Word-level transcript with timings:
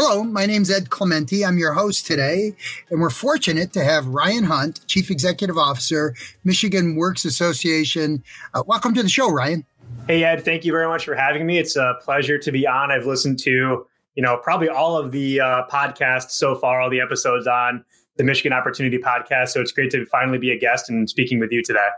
Hello, 0.00 0.22
my 0.22 0.46
name's 0.46 0.70
Ed 0.70 0.90
Clemente. 0.90 1.44
I'm 1.44 1.58
your 1.58 1.72
host 1.72 2.06
today, 2.06 2.54
and 2.88 3.00
we're 3.00 3.10
fortunate 3.10 3.72
to 3.72 3.82
have 3.82 4.06
Ryan 4.06 4.44
Hundt, 4.44 4.86
Chief 4.86 5.10
Executive 5.10 5.58
Officer, 5.58 6.14
Michigan 6.44 6.94
Works 6.94 7.24
Association. 7.24 8.22
Uh, 8.54 8.62
welcome 8.64 8.94
to 8.94 9.02
the 9.02 9.08
show, 9.08 9.28
Ryan. 9.28 9.66
Hey, 10.06 10.22
Ed. 10.22 10.44
Thank 10.44 10.64
you 10.64 10.70
very 10.70 10.86
much 10.86 11.04
for 11.04 11.16
having 11.16 11.46
me. 11.46 11.58
It's 11.58 11.74
a 11.74 11.94
pleasure 12.00 12.38
to 12.38 12.52
be 12.52 12.64
on. 12.64 12.92
I've 12.92 13.06
listened 13.06 13.40
to 13.40 13.88
you 14.14 14.22
know 14.22 14.36
probably 14.36 14.68
all 14.68 14.96
of 14.96 15.10
the 15.10 15.40
uh, 15.40 15.66
podcasts 15.66 16.30
so 16.30 16.54
far, 16.54 16.80
all 16.80 16.90
the 16.90 17.00
episodes 17.00 17.48
on 17.48 17.84
the 18.18 18.22
Michigan 18.22 18.52
Opportunity 18.52 18.98
Podcast. 18.98 19.48
So 19.48 19.60
it's 19.60 19.72
great 19.72 19.90
to 19.90 20.06
finally 20.06 20.38
be 20.38 20.52
a 20.52 20.58
guest 20.60 20.88
and 20.88 21.10
speaking 21.10 21.40
with 21.40 21.50
you 21.50 21.60
today. 21.60 21.88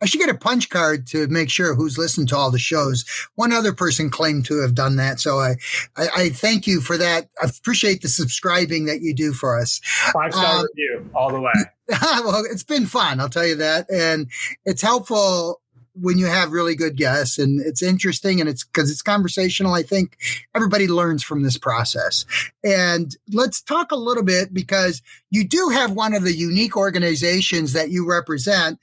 I 0.00 0.06
should 0.06 0.20
get 0.20 0.28
a 0.28 0.34
punch 0.34 0.68
card 0.68 1.06
to 1.08 1.26
make 1.28 1.50
sure 1.50 1.74
who's 1.74 1.98
listened 1.98 2.28
to 2.28 2.36
all 2.36 2.50
the 2.50 2.58
shows. 2.58 3.04
One 3.34 3.52
other 3.52 3.72
person 3.72 4.10
claimed 4.10 4.44
to 4.46 4.60
have 4.60 4.74
done 4.74 4.96
that. 4.96 5.20
So 5.20 5.38
I, 5.38 5.56
I, 5.96 6.08
I 6.16 6.28
thank 6.30 6.66
you 6.66 6.80
for 6.80 6.96
that. 6.98 7.28
I 7.42 7.46
appreciate 7.46 8.02
the 8.02 8.08
subscribing 8.08 8.86
that 8.86 9.00
you 9.00 9.14
do 9.14 9.32
for 9.32 9.58
us. 9.58 9.80
Five 10.12 10.32
star 10.32 10.56
um, 10.56 10.66
review 10.74 11.10
all 11.14 11.30
the 11.30 11.40
way. 11.40 11.52
well, 11.88 12.44
it's 12.50 12.64
been 12.64 12.86
fun. 12.86 13.20
I'll 13.20 13.28
tell 13.28 13.46
you 13.46 13.56
that. 13.56 13.90
And 13.90 14.28
it's 14.64 14.82
helpful 14.82 15.60
when 16.00 16.18
you 16.18 16.26
have 16.26 16.52
really 16.52 16.74
good 16.74 16.96
guests 16.96 17.38
and 17.38 17.60
it's 17.60 17.82
interesting 17.82 18.40
and 18.40 18.48
it's 18.48 18.64
because 18.64 18.90
it's 18.90 19.02
conversational 19.02 19.74
i 19.74 19.82
think 19.82 20.16
everybody 20.54 20.88
learns 20.88 21.22
from 21.22 21.42
this 21.42 21.58
process. 21.58 22.24
And 22.64 23.14
let's 23.32 23.60
talk 23.60 23.92
a 23.92 23.96
little 23.96 24.22
bit 24.22 24.52
because 24.52 25.02
you 25.30 25.46
do 25.46 25.68
have 25.72 25.92
one 25.92 26.14
of 26.14 26.22
the 26.22 26.34
unique 26.34 26.76
organizations 26.76 27.72
that 27.72 27.90
you 27.90 28.08
represent. 28.08 28.78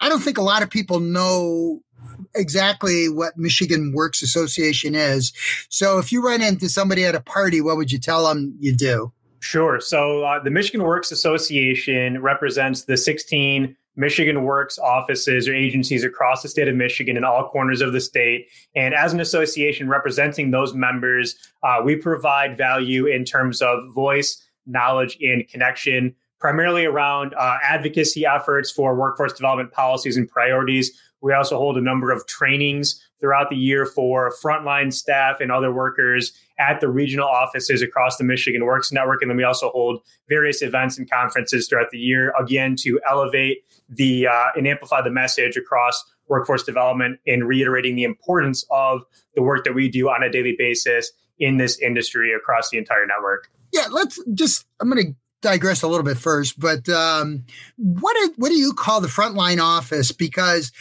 I 0.00 0.08
don't 0.08 0.20
think 0.20 0.38
a 0.38 0.42
lot 0.42 0.62
of 0.62 0.70
people 0.70 1.00
know 1.00 1.80
exactly 2.34 3.08
what 3.08 3.36
michigan 3.36 3.92
works 3.94 4.22
association 4.22 4.94
is. 4.94 5.32
So 5.68 5.98
if 5.98 6.12
you 6.12 6.24
run 6.24 6.42
into 6.42 6.68
somebody 6.68 7.04
at 7.04 7.14
a 7.14 7.20
party 7.20 7.60
what 7.60 7.76
would 7.76 7.92
you 7.92 7.98
tell 7.98 8.26
them 8.26 8.56
you 8.58 8.74
do? 8.74 9.12
Sure. 9.40 9.80
So 9.80 10.24
uh, 10.24 10.42
the 10.42 10.50
Michigan 10.50 10.82
Works 10.82 11.12
Association 11.12 12.20
represents 12.20 12.84
the 12.84 12.96
16 12.96 13.76
Michigan 13.98 14.44
Works 14.44 14.78
offices 14.78 15.48
or 15.48 15.54
agencies 15.54 16.04
across 16.04 16.42
the 16.42 16.48
state 16.48 16.68
of 16.68 16.76
Michigan 16.76 17.16
in 17.16 17.24
all 17.24 17.48
corners 17.48 17.80
of 17.80 17.92
the 17.92 18.00
state. 18.00 18.48
And 18.76 18.94
as 18.94 19.12
an 19.12 19.18
association 19.18 19.88
representing 19.88 20.52
those 20.52 20.72
members, 20.72 21.36
uh, 21.64 21.80
we 21.84 21.96
provide 21.96 22.56
value 22.56 23.06
in 23.06 23.24
terms 23.24 23.60
of 23.60 23.92
voice, 23.92 24.40
knowledge, 24.66 25.18
and 25.20 25.46
connection, 25.48 26.14
primarily 26.38 26.84
around 26.84 27.34
uh, 27.34 27.56
advocacy 27.60 28.24
efforts 28.24 28.70
for 28.70 28.94
workforce 28.94 29.32
development 29.32 29.72
policies 29.72 30.16
and 30.16 30.28
priorities. 30.28 30.92
We 31.20 31.32
also 31.32 31.58
hold 31.58 31.76
a 31.76 31.80
number 31.80 32.12
of 32.12 32.24
trainings 32.28 33.04
throughout 33.18 33.50
the 33.50 33.56
year 33.56 33.84
for 33.84 34.32
frontline 34.40 34.92
staff 34.92 35.40
and 35.40 35.50
other 35.50 35.72
workers 35.72 36.32
at 36.60 36.80
the 36.80 36.88
regional 36.88 37.26
offices 37.26 37.82
across 37.82 38.16
the 38.16 38.22
Michigan 38.22 38.64
Works 38.64 38.92
Network. 38.92 39.22
And 39.22 39.30
then 39.30 39.36
we 39.36 39.42
also 39.42 39.70
hold 39.70 40.02
various 40.28 40.62
events 40.62 40.98
and 40.98 41.10
conferences 41.10 41.66
throughout 41.66 41.90
the 41.90 41.98
year, 41.98 42.32
again, 42.38 42.76
to 42.76 43.00
elevate 43.10 43.64
the 43.88 44.26
uh, 44.26 44.46
and 44.56 44.66
amplify 44.66 45.02
the 45.02 45.10
message 45.10 45.56
across 45.56 46.04
workforce 46.28 46.62
development 46.62 47.18
and 47.26 47.46
reiterating 47.46 47.96
the 47.96 48.04
importance 48.04 48.64
of 48.70 49.02
the 49.34 49.42
work 49.42 49.64
that 49.64 49.74
we 49.74 49.88
do 49.88 50.08
on 50.08 50.22
a 50.22 50.30
daily 50.30 50.54
basis 50.58 51.10
in 51.38 51.56
this 51.56 51.78
industry 51.78 52.32
across 52.34 52.70
the 52.70 52.78
entire 52.78 53.06
network. 53.06 53.50
Yeah, 53.72 53.86
let's 53.90 54.20
just, 54.34 54.66
I'm 54.80 54.90
going 54.90 55.06
to 55.06 55.14
digress 55.40 55.82
a 55.82 55.88
little 55.88 56.04
bit 56.04 56.18
first, 56.18 56.58
but 56.58 56.88
um, 56.88 57.44
what 57.76 58.14
do, 58.14 58.34
what 58.36 58.48
do 58.48 58.56
you 58.56 58.72
call 58.72 59.00
the 59.00 59.08
frontline 59.08 59.62
office? 59.62 60.12
Because 60.12 60.72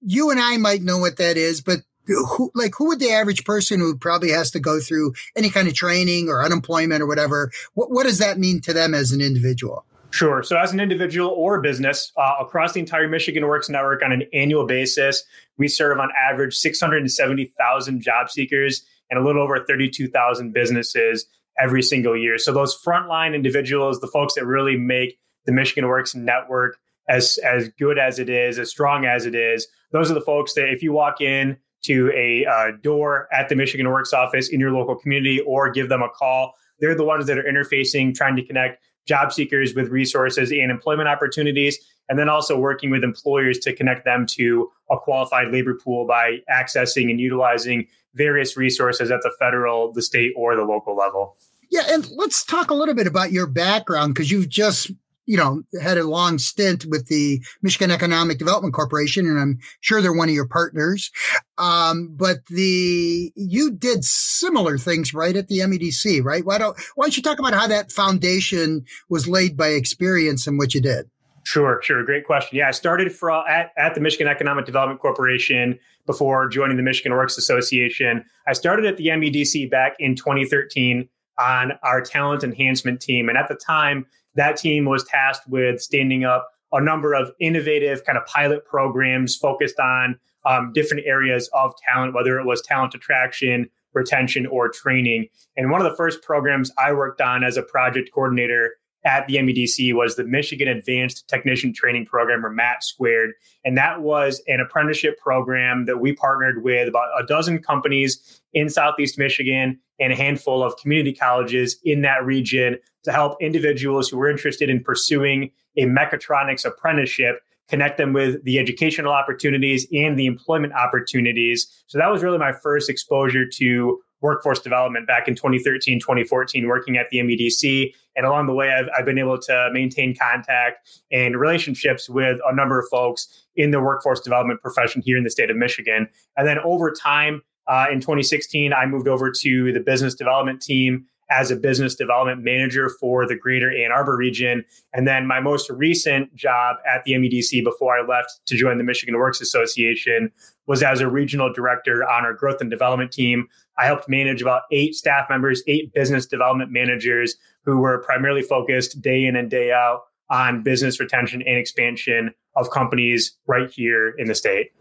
you 0.00 0.30
and 0.30 0.40
I 0.40 0.56
might 0.56 0.82
know 0.82 0.98
what 0.98 1.16
that 1.16 1.36
is, 1.36 1.60
but 1.60 1.80
who, 2.06 2.50
like 2.54 2.74
who 2.76 2.88
would 2.88 3.00
the 3.00 3.10
average 3.10 3.44
person 3.44 3.80
who 3.80 3.96
probably 3.96 4.30
has 4.30 4.50
to 4.52 4.60
go 4.60 4.78
through 4.78 5.14
any 5.36 5.48
kind 5.50 5.68
of 5.68 5.74
training 5.74 6.28
or 6.28 6.44
unemployment 6.44 7.02
or 7.02 7.06
whatever? 7.06 7.50
What, 7.72 7.90
what 7.90 8.04
does 8.04 8.18
that 8.18 8.38
mean 8.38 8.60
to 8.62 8.72
them 8.72 8.94
as 8.94 9.12
an 9.12 9.20
individual? 9.20 9.86
Sure. 10.14 10.44
So, 10.44 10.56
as 10.56 10.72
an 10.72 10.78
individual 10.78 11.30
or 11.30 11.60
business 11.60 12.12
uh, 12.16 12.34
across 12.38 12.72
the 12.72 12.78
entire 12.78 13.08
Michigan 13.08 13.48
Works 13.48 13.68
network 13.68 14.00
on 14.00 14.12
an 14.12 14.22
annual 14.32 14.64
basis, 14.64 15.24
we 15.58 15.66
serve 15.66 15.98
on 15.98 16.10
average 16.30 16.54
670,000 16.54 18.00
job 18.00 18.30
seekers 18.30 18.86
and 19.10 19.18
a 19.18 19.24
little 19.24 19.42
over 19.42 19.64
32,000 19.64 20.52
businesses 20.52 21.26
every 21.58 21.82
single 21.82 22.16
year. 22.16 22.38
So, 22.38 22.52
those 22.52 22.80
frontline 22.80 23.34
individuals, 23.34 23.98
the 23.98 24.06
folks 24.06 24.34
that 24.34 24.46
really 24.46 24.76
make 24.76 25.18
the 25.46 25.52
Michigan 25.52 25.88
Works 25.88 26.14
network 26.14 26.78
as 27.08 27.36
as 27.38 27.70
good 27.70 27.98
as 27.98 28.20
it 28.20 28.28
is, 28.28 28.60
as 28.60 28.70
strong 28.70 29.06
as 29.06 29.26
it 29.26 29.34
is, 29.34 29.66
those 29.90 30.12
are 30.12 30.14
the 30.14 30.20
folks 30.20 30.54
that 30.54 30.68
if 30.68 30.80
you 30.80 30.92
walk 30.92 31.20
in 31.22 31.56
to 31.86 32.12
a 32.14 32.46
uh, 32.46 32.70
door 32.84 33.26
at 33.32 33.48
the 33.48 33.56
Michigan 33.56 33.90
Works 33.90 34.12
office 34.12 34.48
in 34.48 34.60
your 34.60 34.70
local 34.70 34.94
community 34.94 35.40
or 35.40 35.72
give 35.72 35.88
them 35.88 36.02
a 36.02 36.08
call, 36.08 36.54
they're 36.78 36.94
the 36.94 37.02
ones 37.02 37.26
that 37.26 37.36
are 37.36 37.42
interfacing, 37.42 38.14
trying 38.14 38.36
to 38.36 38.44
connect 38.44 38.80
job 39.06 39.32
seekers 39.32 39.74
with 39.74 39.88
resources 39.88 40.50
and 40.50 40.70
employment 40.70 41.08
opportunities, 41.08 41.78
and 42.08 42.18
then 42.18 42.28
also 42.28 42.58
working 42.58 42.90
with 42.90 43.02
employers 43.02 43.58
to 43.60 43.74
connect 43.74 44.04
them 44.04 44.26
to 44.26 44.70
a 44.90 44.98
qualified 44.98 45.52
labor 45.52 45.74
pool 45.74 46.06
by 46.06 46.38
accessing 46.50 47.10
and 47.10 47.20
utilizing 47.20 47.86
various 48.14 48.56
resources 48.56 49.10
at 49.10 49.20
the 49.22 49.32
federal, 49.38 49.92
the 49.92 50.02
state, 50.02 50.32
or 50.36 50.54
the 50.54 50.64
local 50.64 50.96
level. 50.96 51.36
Yeah, 51.70 51.82
and 51.88 52.08
let's 52.14 52.44
talk 52.44 52.70
a 52.70 52.74
little 52.74 52.94
bit 52.94 53.06
about 53.06 53.32
your 53.32 53.46
background 53.46 54.14
because 54.14 54.30
you've 54.30 54.48
just 54.48 54.90
you 55.26 55.36
know, 55.36 55.62
had 55.80 55.98
a 55.98 56.04
long 56.04 56.38
stint 56.38 56.84
with 56.86 57.06
the 57.06 57.42
Michigan 57.62 57.90
Economic 57.90 58.38
Development 58.38 58.74
Corporation, 58.74 59.26
and 59.26 59.38
I'm 59.38 59.58
sure 59.80 60.00
they're 60.00 60.12
one 60.12 60.28
of 60.28 60.34
your 60.34 60.48
partners. 60.48 61.10
Um, 61.58 62.14
but 62.16 62.44
the 62.46 63.32
you 63.34 63.70
did 63.70 64.04
similar 64.04 64.78
things 64.78 65.14
right 65.14 65.36
at 65.36 65.48
the 65.48 65.60
MEDC, 65.60 66.24
right? 66.24 66.44
Why 66.44 66.58
don't 66.58 66.76
why 66.94 67.04
don't 67.04 67.16
you 67.16 67.22
talk 67.22 67.38
about 67.38 67.54
how 67.54 67.66
that 67.66 67.92
foundation 67.92 68.84
was 69.08 69.28
laid 69.28 69.56
by 69.56 69.68
experience 69.68 70.46
and 70.46 70.58
what 70.58 70.74
you 70.74 70.80
did? 70.80 71.08
Sure, 71.44 71.80
sure. 71.82 72.02
Great 72.04 72.24
question. 72.24 72.56
Yeah, 72.56 72.68
I 72.68 72.70
started 72.70 73.12
for, 73.12 73.30
at, 73.30 73.70
at 73.76 73.94
the 73.94 74.00
Michigan 74.00 74.28
Economic 74.28 74.64
Development 74.64 74.98
Corporation 74.98 75.78
before 76.06 76.48
joining 76.48 76.78
the 76.78 76.82
Michigan 76.82 77.12
Works 77.12 77.36
Association. 77.36 78.24
I 78.46 78.54
started 78.54 78.86
at 78.86 78.96
the 78.96 79.08
MEDC 79.08 79.70
back 79.70 79.94
in 79.98 80.16
2013 80.16 81.06
on 81.38 81.72
our 81.82 82.00
talent 82.00 82.44
enhancement 82.44 83.00
team. 83.00 83.28
And 83.28 83.36
at 83.36 83.48
the 83.48 83.54
time, 83.54 84.06
that 84.34 84.56
team 84.56 84.84
was 84.84 85.04
tasked 85.04 85.48
with 85.48 85.80
standing 85.80 86.24
up 86.24 86.48
a 86.72 86.80
number 86.80 87.14
of 87.14 87.30
innovative 87.40 88.04
kind 88.04 88.18
of 88.18 88.26
pilot 88.26 88.64
programs 88.64 89.36
focused 89.36 89.78
on 89.78 90.18
um, 90.44 90.72
different 90.72 91.06
areas 91.06 91.48
of 91.54 91.72
talent, 91.76 92.14
whether 92.14 92.38
it 92.38 92.44
was 92.44 92.60
talent 92.62 92.94
attraction, 92.94 93.68
retention, 93.92 94.46
or 94.46 94.68
training. 94.68 95.28
And 95.56 95.70
one 95.70 95.80
of 95.80 95.90
the 95.90 95.96
first 95.96 96.22
programs 96.22 96.70
I 96.76 96.92
worked 96.92 97.20
on 97.20 97.44
as 97.44 97.56
a 97.56 97.62
project 97.62 98.10
coordinator 98.12 98.74
at 99.04 99.26
the 99.26 99.36
MEDC 99.36 99.94
was 99.94 100.16
the 100.16 100.24
Michigan 100.24 100.66
Advanced 100.66 101.28
Technician 101.28 101.72
Training 101.72 102.06
Program, 102.06 102.44
or 102.44 102.50
MAT 102.50 102.82
Squared. 102.82 103.32
And 103.64 103.76
that 103.76 104.00
was 104.00 104.42
an 104.48 104.60
apprenticeship 104.60 105.18
program 105.18 105.84
that 105.84 106.00
we 106.00 106.14
partnered 106.14 106.64
with 106.64 106.88
about 106.88 107.08
a 107.18 107.24
dozen 107.24 107.62
companies 107.62 108.40
in 108.54 108.70
Southeast 108.70 109.18
Michigan 109.18 109.78
and 110.00 110.12
a 110.12 110.16
handful 110.16 110.62
of 110.62 110.76
community 110.76 111.12
colleges 111.12 111.78
in 111.84 112.02
that 112.02 112.24
region 112.24 112.78
to 113.04 113.12
help 113.12 113.40
individuals 113.40 114.08
who 114.08 114.16
were 114.16 114.30
interested 114.30 114.68
in 114.68 114.82
pursuing 114.82 115.50
a 115.76 115.82
mechatronics 115.82 116.64
apprenticeship 116.64 117.40
connect 117.68 117.96
them 117.96 118.12
with 118.12 118.42
the 118.44 118.58
educational 118.58 119.12
opportunities 119.12 119.86
and 119.92 120.18
the 120.18 120.26
employment 120.26 120.72
opportunities. 120.74 121.66
So 121.86 121.98
that 121.98 122.08
was 122.08 122.22
really 122.22 122.38
my 122.38 122.52
first 122.52 122.90
exposure 122.90 123.46
to 123.46 124.00
workforce 124.20 124.60
development 124.60 125.06
back 125.06 125.28
in 125.28 125.34
2013, 125.34 126.00
2014, 126.00 126.66
working 126.66 126.96
at 126.96 127.10
the 127.10 127.18
MEDC. 127.18 127.92
And 128.16 128.24
along 128.24 128.46
the 128.46 128.54
way, 128.54 128.72
I've, 128.72 128.88
I've 128.96 129.04
been 129.04 129.18
able 129.18 129.38
to 129.38 129.68
maintain 129.72 130.16
contact 130.16 131.02
and 131.12 131.38
relationships 131.38 132.08
with 132.08 132.38
a 132.46 132.54
number 132.54 132.78
of 132.78 132.86
folks 132.90 133.44
in 133.56 133.70
the 133.70 133.80
workforce 133.80 134.20
development 134.20 134.62
profession 134.62 135.02
here 135.04 135.18
in 135.18 135.24
the 135.24 135.30
state 135.30 135.50
of 135.50 135.56
Michigan. 135.56 136.08
And 136.36 136.48
then 136.48 136.58
over 136.60 136.90
time, 136.90 137.42
uh, 137.66 137.86
in 137.90 138.00
2016, 138.00 138.72
I 138.72 138.86
moved 138.86 139.08
over 139.08 139.30
to 139.30 139.72
the 139.72 139.80
business 139.80 140.14
development 140.14 140.60
team 140.60 141.06
as 141.30 141.50
a 141.50 141.56
business 141.56 141.94
development 141.94 142.42
manager 142.42 142.90
for 143.00 143.26
the 143.26 143.36
greater 143.36 143.70
Ann 143.74 143.90
Arbor 143.90 144.16
region. 144.16 144.64
And 144.92 145.08
then 145.08 145.26
my 145.26 145.40
most 145.40 145.70
recent 145.70 146.34
job 146.34 146.76
at 146.86 147.02
the 147.04 147.12
MEDC 147.12 147.64
before 147.64 147.98
I 147.98 148.06
left 148.06 148.40
to 148.46 148.56
join 148.56 148.78
the 148.78 148.84
Michigan 148.84 149.16
Works 149.16 149.40
Association 149.40 150.30
was 150.66 150.82
as 150.82 151.00
a 151.00 151.08
regional 151.08 151.52
director 151.52 152.06
on 152.08 152.24
our 152.24 152.34
growth 152.34 152.60
and 152.60 152.70
development 152.70 153.12
team. 153.12 153.48
I 153.78 153.86
helped 153.86 154.08
manage 154.08 154.42
about 154.42 154.62
eight 154.70 154.94
staff 154.94 155.28
members, 155.28 155.62
eight 155.66 155.92
business 155.92 156.26
development 156.26 156.70
managers 156.70 157.36
who 157.64 157.78
were 157.78 158.02
primarily 158.02 158.42
focused 158.42 159.00
day 159.00 159.24
in 159.24 159.34
and 159.34 159.50
day 159.50 159.72
out 159.72 160.02
on 160.30 160.62
business 160.62 161.00
retention 161.00 161.42
and 161.42 161.56
expansion 161.56 162.34
of 162.56 162.70
companies 162.70 163.36
right 163.46 163.70
here 163.70 164.10
in 164.18 164.28
the 164.28 164.34
state. 164.34 164.72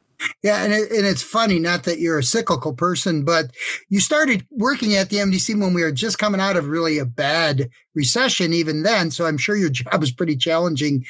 Yeah, 0.44 0.63
and, 0.63 0.74
it, 0.74 0.92
and 0.92 1.06
it's 1.06 1.21
funny, 1.21 1.60
not 1.60 1.83
that 1.83 2.00
you're 2.00 2.19
a 2.19 2.24
cyclical 2.24 2.74
person, 2.74 3.24
but 3.24 3.51
you 3.89 4.00
started 4.00 4.45
working 4.51 4.95
at 4.95 5.10
the 5.10 5.18
MDC 5.18 5.60
when 5.60 5.74
we 5.74 5.83
were 5.83 5.92
just 5.92 6.19
coming 6.19 6.42
out 6.42 6.57
of 6.57 6.68
really 6.68 6.98
a 6.98 7.06
bad 7.06 7.69
recession, 7.95 8.54
even 8.54 8.83
then. 8.83 9.12
So 9.12 9.25
I'm 9.25 9.38
sure 9.38 9.56
your 9.56 9.69
job 9.71 10.00
was 10.00 10.12
pretty 10.12 10.36
challenging 10.36 11.06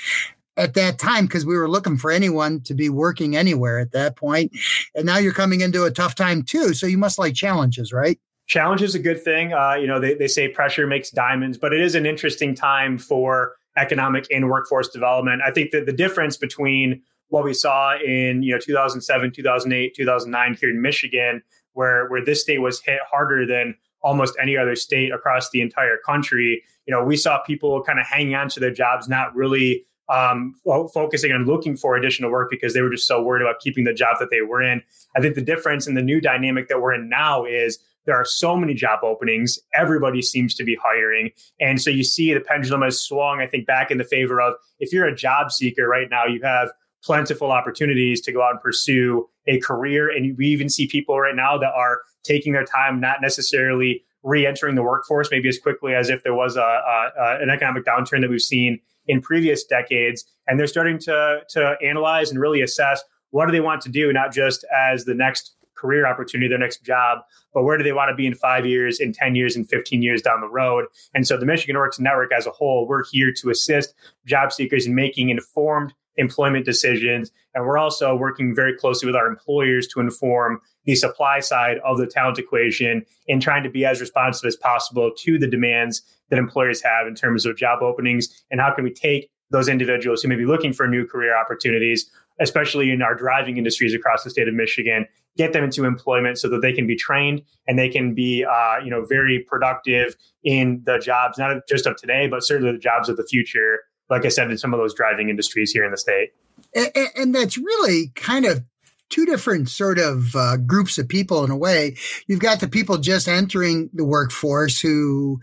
at 0.58 0.76
that 0.76 1.00
time 1.00 1.26
because 1.26 1.46
we 1.46 1.58
were 1.58 1.70
looking 1.70 1.98
for 1.98 2.12
anyone 2.12 2.62
to 2.62 2.74
be 2.74 2.90
working 2.90 3.36
anywhere 3.36 3.80
at 3.80 3.92
that 3.92 4.16
point. 4.16 4.52
And 4.96 5.06
now 5.06 5.18
you're 5.18 5.34
coming 5.34 5.62
into 5.62 5.84
a 5.84 5.92
tough 5.92 6.16
time 6.16 6.44
too. 6.44 6.74
So 6.74 6.86
you 6.86 6.98
must 6.98 7.18
like 7.18 7.34
challenges, 7.34 7.92
right? 7.92 8.20
Challenge 8.46 8.82
is 8.82 8.94
a 8.94 9.00
good 9.00 9.24
thing. 9.24 9.54
Uh, 9.54 9.76
you 9.76 9.88
know, 9.88 10.00
they, 10.00 10.14
they 10.16 10.28
say 10.28 10.48
pressure 10.48 10.86
makes 10.86 11.10
diamonds, 11.10 11.58
but 11.58 11.74
it 11.74 11.82
is 11.82 11.96
an 11.96 12.06
interesting 12.06 12.54
time 12.54 12.98
for 12.98 13.56
economic 13.78 14.28
and 14.32 14.50
workforce 14.50 14.90
development. 14.90 15.42
I 15.46 15.52
think 15.52 15.72
that 15.72 15.86
the 15.86 15.94
difference 15.94 16.38
between 16.38 17.02
what 17.34 17.44
we 17.44 17.54
saw 17.54 17.98
in 17.98 18.44
you 18.44 18.54
know 18.54 18.60
2007, 18.60 19.32
2008, 19.32 19.96
2009 19.96 20.58
here 20.62 20.70
in 20.70 20.80
Michigan, 20.80 21.42
where 21.74 22.08
where 22.08 22.24
this 22.24 22.44
state 22.44 22.60
was 22.60 22.80
hit 22.80 23.00
harder 23.10 23.44
than 23.48 23.74
almost 24.04 24.36
any 24.40 24.56
other 24.56 24.76
state 24.76 25.12
across 25.12 25.50
the 25.50 25.60
entire 25.60 25.98
country. 26.06 26.62
You 26.86 26.94
know, 26.94 27.04
we 27.04 27.18
saw 27.18 27.42
people 27.42 27.82
kind 27.82 28.00
of 28.00 28.06
hanging 28.06 28.36
on 28.36 28.50
to 28.50 28.60
their 28.60 28.72
jobs, 28.72 29.10
not 29.10 29.36
really 29.36 29.84
um, 30.10 30.54
focusing 30.94 31.32
on 31.32 31.46
looking 31.46 31.76
for 31.76 31.96
additional 31.96 32.30
work 32.30 32.52
because 32.52 32.76
they 32.76 32.82
were 32.82 32.92
just 32.92 33.08
so 33.08 33.24
worried 33.24 33.42
about 33.42 33.60
keeping 33.62 33.84
the 33.84 33.94
job 33.94 34.18
that 34.20 34.30
they 34.30 34.42
were 34.42 34.62
in. 34.62 34.84
I 35.16 35.22
think 35.22 35.34
the 35.34 35.42
difference 35.42 35.88
in 35.88 35.96
the 35.96 36.04
new 36.04 36.22
dynamic 36.22 36.68
that 36.68 36.82
we're 36.82 36.94
in 36.94 37.10
now 37.10 37.46
is 37.46 37.80
there 38.06 38.16
are 38.16 38.26
so 38.26 38.56
many 38.56 38.76
job 38.76 39.00
openings. 39.02 39.58
Everybody 39.74 40.22
seems 40.22 40.54
to 40.56 40.64
be 40.64 40.78
hiring. 40.84 41.32
And 41.60 41.82
so 41.82 41.90
you 41.90 42.04
see 42.04 42.32
the 42.32 42.42
pendulum 42.42 42.84
has 42.84 43.02
swung, 43.02 43.40
I 43.40 43.48
think, 43.48 43.66
back 43.66 43.90
in 43.90 43.98
the 43.98 44.04
favor 44.04 44.40
of 44.40 44.54
if 44.80 44.94
you're 44.94 45.08
a 45.08 45.16
job 45.16 45.52
seeker 45.52 45.88
right 45.88 46.10
now, 46.12 46.26
you 46.26 46.42
have 46.44 46.70
plentiful 47.04 47.52
opportunities 47.52 48.22
to 48.22 48.32
go 48.32 48.42
out 48.42 48.52
and 48.52 48.60
pursue 48.60 49.28
a 49.48 49.60
career. 49.60 50.10
And 50.10 50.38
we 50.38 50.48
even 50.48 50.70
see 50.70 50.88
people 50.88 51.20
right 51.20 51.36
now 51.36 51.58
that 51.58 51.74
are 51.74 52.02
taking 52.24 52.54
their 52.54 52.66
time, 52.66 53.00
not 53.00 53.22
necessarily 53.22 54.04
re-entering 54.24 54.76
the 54.76 54.84
workforce, 54.84 55.30
maybe 55.30 55.50
as 55.50 55.60
quickly 55.60 55.94
as 55.94 56.10
if 56.10 56.24
there 56.24 56.34
was 56.34 56.56
a, 56.56 56.62
a, 56.62 57.12
a 57.20 57.42
an 57.42 57.50
economic 57.50 57.84
downturn 57.84 58.22
that 58.22 58.30
we've 58.30 58.42
seen 58.42 58.80
in 59.08 59.22
previous 59.22 59.66
decades. 59.66 60.24
And 60.48 60.60
they're 60.60 60.68
starting 60.68 60.98
to 61.00 61.42
to 61.50 61.76
analyze 61.84 62.32
and 62.32 62.40
really 62.40 62.62
assess 62.62 63.04
what 63.32 63.48
do 63.48 63.52
they 63.52 63.62
want 63.62 63.82
to 63.82 63.90
do, 63.90 64.14
not 64.14 64.32
just 64.32 64.64
as 64.74 65.06
the 65.06 65.16
next 65.16 65.56
career 65.76 66.08
opportunity, 66.08 66.48
their 66.48 66.60
next 66.60 66.84
job, 66.84 67.20
but 67.54 67.64
where 67.64 67.78
do 67.78 67.84
they 67.84 67.92
want 67.92 68.10
to 68.10 68.16
be 68.16 68.26
in 68.26 68.34
five 68.36 68.66
years, 68.66 69.00
in 69.00 69.12
10 69.12 69.36
years, 69.36 69.56
in 69.58 69.66
15 69.66 70.02
years 70.02 70.22
down 70.22 70.40
the 70.40 70.48
road? 70.48 70.86
And 71.14 71.28
so 71.28 71.36
the 71.36 71.46
Michigan 71.46 71.76
Works 71.76 72.00
Network 72.00 72.32
as 72.32 72.46
a 72.46 72.52
whole, 72.52 72.88
we're 72.88 73.04
here 73.12 73.34
to 73.34 73.50
assist 73.50 73.94
job 74.26 74.54
seekers 74.54 74.86
in 74.86 74.96
making 74.96 75.30
informed 75.30 75.94
employment 76.18 76.66
decisions. 76.66 77.32
And 77.54 77.66
we're 77.66 77.78
also 77.78 78.16
working 78.16 78.54
very 78.56 78.76
closely 78.76 79.06
with 79.06 79.16
our 79.16 79.28
employers 79.28 79.88
to 79.88 80.00
inform 80.00 80.60
the 80.86 80.96
supply 80.96 81.40
side 81.40 81.78
of 81.84 81.98
the 81.98 82.08
talent 82.08 82.40
equation 82.40 83.06
and 83.28 83.42
trying 83.42 83.64
to 83.64 83.70
be 83.70 83.86
as 83.86 84.02
responsive 84.02 84.48
as 84.48 84.56
possible 84.56 85.12
to 85.20 85.38
the 85.40 85.48
demands 85.48 86.02
that 86.30 86.40
employers 86.40 86.82
have 86.82 87.08
in 87.08 87.16
terms 87.16 87.46
of 87.46 87.58
job 87.58 87.82
openings 87.82 88.44
and 88.52 88.60
how 88.60 88.74
can 88.74 88.84
we 88.84 88.92
take 88.92 89.30
those 89.52 89.70
individuals 89.70 90.22
who 90.22 90.28
may 90.28 90.36
be 90.36 90.46
looking 90.46 90.74
for 90.74 90.88
new 90.88 91.06
career 91.06 91.38
opportunities, 91.38 92.10
especially 92.40 92.90
in 92.90 93.02
our 93.02 93.14
driving 93.14 93.58
industries 93.58 93.94
across 93.94 94.24
the 94.24 94.30
state 94.30 94.48
of 94.48 94.54
Michigan, 94.54 95.06
get 95.38 95.54
them 95.54 95.64
into 95.64 95.86
employment 95.86 96.38
so 96.38 96.50
that 96.50 96.62
they 96.62 96.74
can 96.74 96.88
be 96.88 96.96
trained 96.96 97.42
and 97.68 97.78
they 97.78 97.90
can 97.90 98.14
be, 98.14 98.44
uh, 98.44 98.78
you 98.84 98.90
know, 98.90 99.06
very 99.06 99.46
productive 99.48 100.16
in 100.44 100.82
the 100.86 100.98
jobs, 100.98 101.38
not 101.38 101.58
just 101.70 101.86
of 101.86 101.96
today, 101.96 102.28
but 102.28 102.44
certainly 102.44 102.72
the 102.72 102.78
jobs 102.78 103.10
of 103.10 103.18
the 103.18 103.24
future 103.24 103.80
like 104.14 104.26
I 104.26 104.30
said, 104.30 104.50
in 104.52 104.58
some 104.58 104.74
of 104.74 104.80
those 104.80 104.94
driving 104.94 105.30
industries 105.30 105.72
here 105.72 105.84
in 105.84 105.92
the 105.92 105.98
state. 105.98 106.34
And, 106.76 106.92
and 107.16 107.36
that's 107.36 107.58
really 107.58 108.12
kind 108.16 108.46
of 108.46 108.64
two 109.10 109.26
different 109.26 109.70
sort 109.70 110.00
of 110.00 110.36
uh, 110.36 110.58
groups 110.58 110.98
of 110.98 111.08
people 111.08 111.44
in 111.44 111.52
a 111.52 111.58
way. 111.58 111.96
You've 112.28 112.40
got 112.40 112.60
the 112.60 112.68
people 112.68 112.98
just 112.98 113.28
entering 113.28 113.90
the 113.94 114.06
workforce 114.06 114.80
who, 114.80 115.42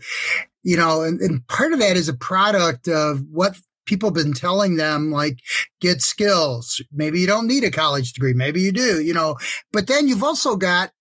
you 0.63 0.77
know, 0.77 1.01
and, 1.01 1.19
and 1.19 1.45
part 1.47 1.73
of 1.73 1.79
that 1.79 1.97
is 1.97 2.09
a 2.09 2.13
product 2.13 2.87
of 2.87 3.21
what 3.29 3.55
people 3.85 4.09
have 4.09 4.15
been 4.15 4.33
telling 4.33 4.77
them 4.77 5.11
like 5.11 5.39
get 5.81 6.01
skills 6.01 6.81
maybe 6.93 7.19
you 7.19 7.27
don't 7.27 7.47
need 7.47 7.63
a 7.63 7.71
college 7.71 8.13
degree 8.13 8.31
maybe 8.31 8.61
you 8.61 8.71
do 8.71 9.01
you 9.01 9.13
know 9.13 9.35
but 9.73 9.87
then 9.87 10.07
you've 10.07 10.23
also 10.23 10.55
got 10.55 10.91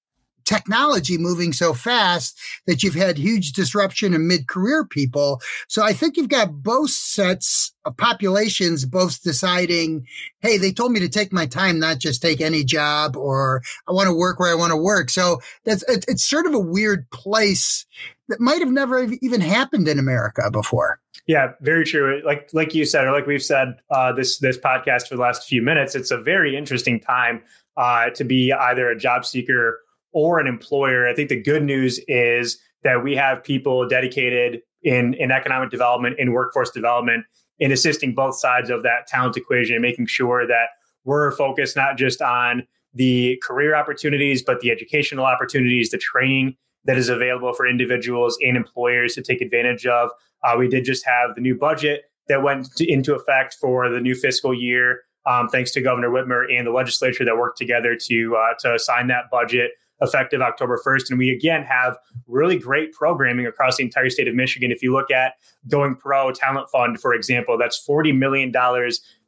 technology 0.51 1.17
moving 1.17 1.53
so 1.53 1.73
fast 1.73 2.37
that 2.67 2.83
you've 2.83 2.97
had 2.97 3.17
huge 3.17 3.53
disruption 3.53 4.15
in 4.15 4.27
mid-career 4.27 4.85
people. 4.85 5.41
So 5.69 5.85
I 5.85 5.93
think 5.93 6.17
you've 6.17 6.29
got 6.29 6.63
both 6.63 6.91
sets 6.91 7.73
of 7.85 7.97
populations 7.97 8.85
both 8.85 9.23
deciding, 9.23 10.07
hey, 10.41 10.59
they 10.59 10.73
told 10.73 10.91
me 10.91 10.99
to 10.99 11.09
take 11.09 11.33
my 11.33 11.47
time, 11.47 11.79
not 11.79 11.99
just 11.99 12.21
take 12.21 12.41
any 12.41 12.65
job, 12.65 13.17
or 13.17 13.63
I 13.89 13.93
want 13.93 14.09
to 14.09 14.15
work 14.15 14.41
where 14.41 14.51
I 14.51 14.57
want 14.57 14.73
to 14.73 14.77
work. 14.77 15.09
So 15.09 15.39
that's 15.65 15.85
it, 15.85 16.05
it's 16.09 16.25
sort 16.25 16.47
of 16.47 16.55
a 16.55 16.59
weird 16.59 17.09
place 17.11 17.87
that 18.29 18.41
might 18.41 18.59
have 18.59 18.73
never 18.73 19.09
even 19.23 19.41
happened 19.41 19.87
in 19.87 20.01
America 20.01 20.51
before. 20.51 21.01
Yeah, 21.27 21.53
very 21.61 21.85
true. 21.85 22.23
Like 22.25 22.51
like 22.53 22.75
you 22.75 22.85
said, 22.85 23.05
or 23.05 23.13
like 23.13 23.27
we've 23.27 23.43
said 23.43 23.77
uh, 23.89 24.13
this 24.13 24.39
this 24.39 24.59
podcast 24.59 25.07
for 25.07 25.15
the 25.15 25.23
last 25.23 25.47
few 25.47 25.63
minutes, 25.63 25.95
it's 25.95 26.11
a 26.11 26.19
very 26.19 26.57
interesting 26.57 26.99
time 26.99 27.43
uh, 27.77 28.11
to 28.11 28.25
be 28.25 28.53
either 28.53 28.91
a 28.91 28.99
job 28.99 29.25
seeker 29.25 29.81
or 30.13 30.39
an 30.39 30.47
employer. 30.47 31.09
I 31.09 31.15
think 31.15 31.29
the 31.29 31.41
good 31.41 31.63
news 31.63 32.01
is 32.09 32.59
that 32.83 33.05
we 33.05 33.15
have 33.17 33.45
people 33.45 33.87
dedicated 33.89 34.61
in, 34.83 35.15
in 35.15 35.31
economic 35.31 35.71
development, 35.71 36.17
in 36.19 36.33
workforce 36.33 36.71
development, 36.71 37.25
in 37.59 37.73
assisting 37.73 38.15
both 38.15 38.39
sides 38.39 38.71
of 38.71 38.83
that 38.83 39.07
talent 39.07 39.37
equation 39.37 39.75
and 39.75 39.83
making 39.83 40.07
sure 40.07 40.47
that 40.47 40.69
we're 41.05 41.31
focused 41.33 41.77
not 41.77 41.97
just 41.97 42.21
on 42.23 42.67
the 42.95 43.41
career 43.43 43.75
opportunities, 43.75 44.43
but 44.43 44.61
the 44.61 44.71
educational 44.71 45.25
opportunities, 45.25 45.91
the 45.91 45.99
training 45.99 46.57
that 46.85 46.97
is 46.97 47.09
available 47.09 47.53
for 47.53 47.69
individuals 47.69 48.39
and 48.43 48.57
employers 48.57 49.15
to 49.15 49.23
take 49.23 49.41
advantage 49.41 49.87
of. 49.87 50.11
Uh, 50.43 50.55
we 50.59 50.69
did 50.69 50.85
just 50.85 51.05
have 51.05 51.35
the 51.35 51.41
new 51.41 51.55
budget 51.55 52.05
that 52.29 52.43
went 52.43 52.67
to, 52.77 52.91
into 52.91 53.15
effect 53.15 53.55
for 53.61 53.89
the 53.89 54.01
new 54.01 54.15
fiscal 54.15 54.55
year. 54.55 55.03
Um, 55.27 55.49
thanks 55.49 55.71
to 55.73 55.83
Governor 55.83 56.09
Whitmer 56.09 56.45
and 56.51 56.67
the 56.67 56.71
legislature 56.71 57.25
that 57.25 57.37
worked 57.37 57.59
together 57.59 57.95
to 58.09 58.37
uh, 58.37 58.55
to 58.61 58.79
sign 58.79 59.09
that 59.09 59.25
budget 59.31 59.73
effective 60.01 60.41
October 60.41 60.81
1st. 60.85 61.11
And 61.11 61.19
we 61.19 61.31
again 61.31 61.63
have 61.65 61.97
really 62.27 62.59
great 62.59 62.93
programming 62.93 63.47
across 63.47 63.77
the 63.77 63.85
entire 63.85 64.11
state 64.11 64.29
of 64.29 64.35
Michigan. 64.35 64.71
If 64.71 64.83
you 64.83 64.93
look 64.93 65.11
at 65.11 65.35
Going 65.69 65.95
Pro 65.95 66.33
Talent 66.33 66.69
Fund, 66.71 67.01
for 67.01 67.15
example, 67.15 67.59
that's 67.59 67.85
$40 67.87 68.17
million 68.17 68.53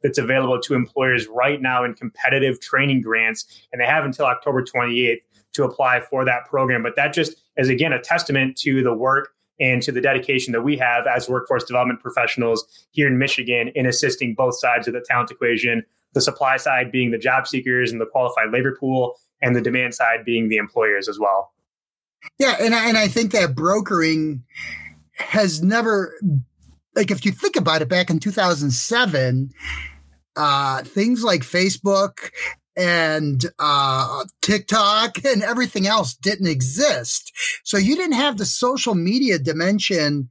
that's 0.01 0.17
available 0.17 0.59
to 0.61 0.73
employers 0.73 1.27
right 1.27 1.61
now 1.61 1.83
in 1.83 1.93
competitive 1.93 2.59
training 2.59 3.01
grants. 3.01 3.45
And 3.71 3.81
they 3.81 3.85
have 3.85 4.05
until 4.05 4.25
October 4.25 4.63
28th 4.63 5.19
to 5.53 5.63
apply 5.63 5.99
for 5.99 6.25
that 6.25 6.45
program. 6.45 6.83
But 6.83 6.95
that 6.95 7.13
just 7.13 7.35
is, 7.57 7.69
again, 7.69 7.93
a 7.93 8.01
testament 8.01 8.57
to 8.57 8.83
the 8.83 8.93
work 8.93 9.29
and 9.59 9.81
to 9.83 9.91
the 9.91 10.01
dedication 10.01 10.51
that 10.51 10.63
we 10.63 10.75
have 10.77 11.05
as 11.07 11.29
workforce 11.29 11.63
development 11.63 11.99
professionals 11.99 12.65
here 12.91 13.07
in 13.07 13.17
Michigan 13.17 13.71
in 13.75 13.85
assisting 13.85 14.33
both 14.33 14.57
sides 14.57 14.87
of 14.87 14.93
the 14.93 15.01
talent 15.01 15.31
equation. 15.31 15.83
The 16.13 16.21
supply 16.21 16.57
side 16.57 16.91
being 16.91 17.11
the 17.11 17.17
job 17.17 17.47
seekers 17.47 17.91
and 17.91 18.01
the 18.01 18.05
qualified 18.05 18.51
labor 18.51 18.75
pool, 18.79 19.15
and 19.43 19.55
the 19.55 19.61
demand 19.61 19.93
side 19.93 20.25
being 20.25 20.49
the 20.49 20.57
employers 20.57 21.07
as 21.07 21.19
well. 21.19 21.51
Yeah, 22.39 22.55
and 22.59 22.73
I, 22.73 22.87
and 22.87 22.97
I 22.97 23.09
think 23.09 23.33
that 23.33 23.53
brokering 23.53 24.43
has 25.17 25.61
never 25.61 26.17
like 26.95 27.11
if 27.11 27.25
you 27.25 27.31
think 27.31 27.55
about 27.55 27.81
it 27.83 27.89
back 27.89 28.09
in 28.09 28.19
2007 28.19 29.51
uh 30.35 30.81
things 30.81 31.23
like 31.23 31.41
Facebook 31.41 32.31
and 32.75 33.45
uh, 33.59 34.25
TikTok 34.41 35.23
and 35.25 35.43
everything 35.43 35.87
else 35.87 36.15
didn't 36.15 36.47
exist. 36.47 37.31
So 37.63 37.77
you 37.77 37.95
didn't 37.95 38.15
have 38.15 38.37
the 38.37 38.45
social 38.45 38.95
media 38.95 39.37
dimension 39.37 40.29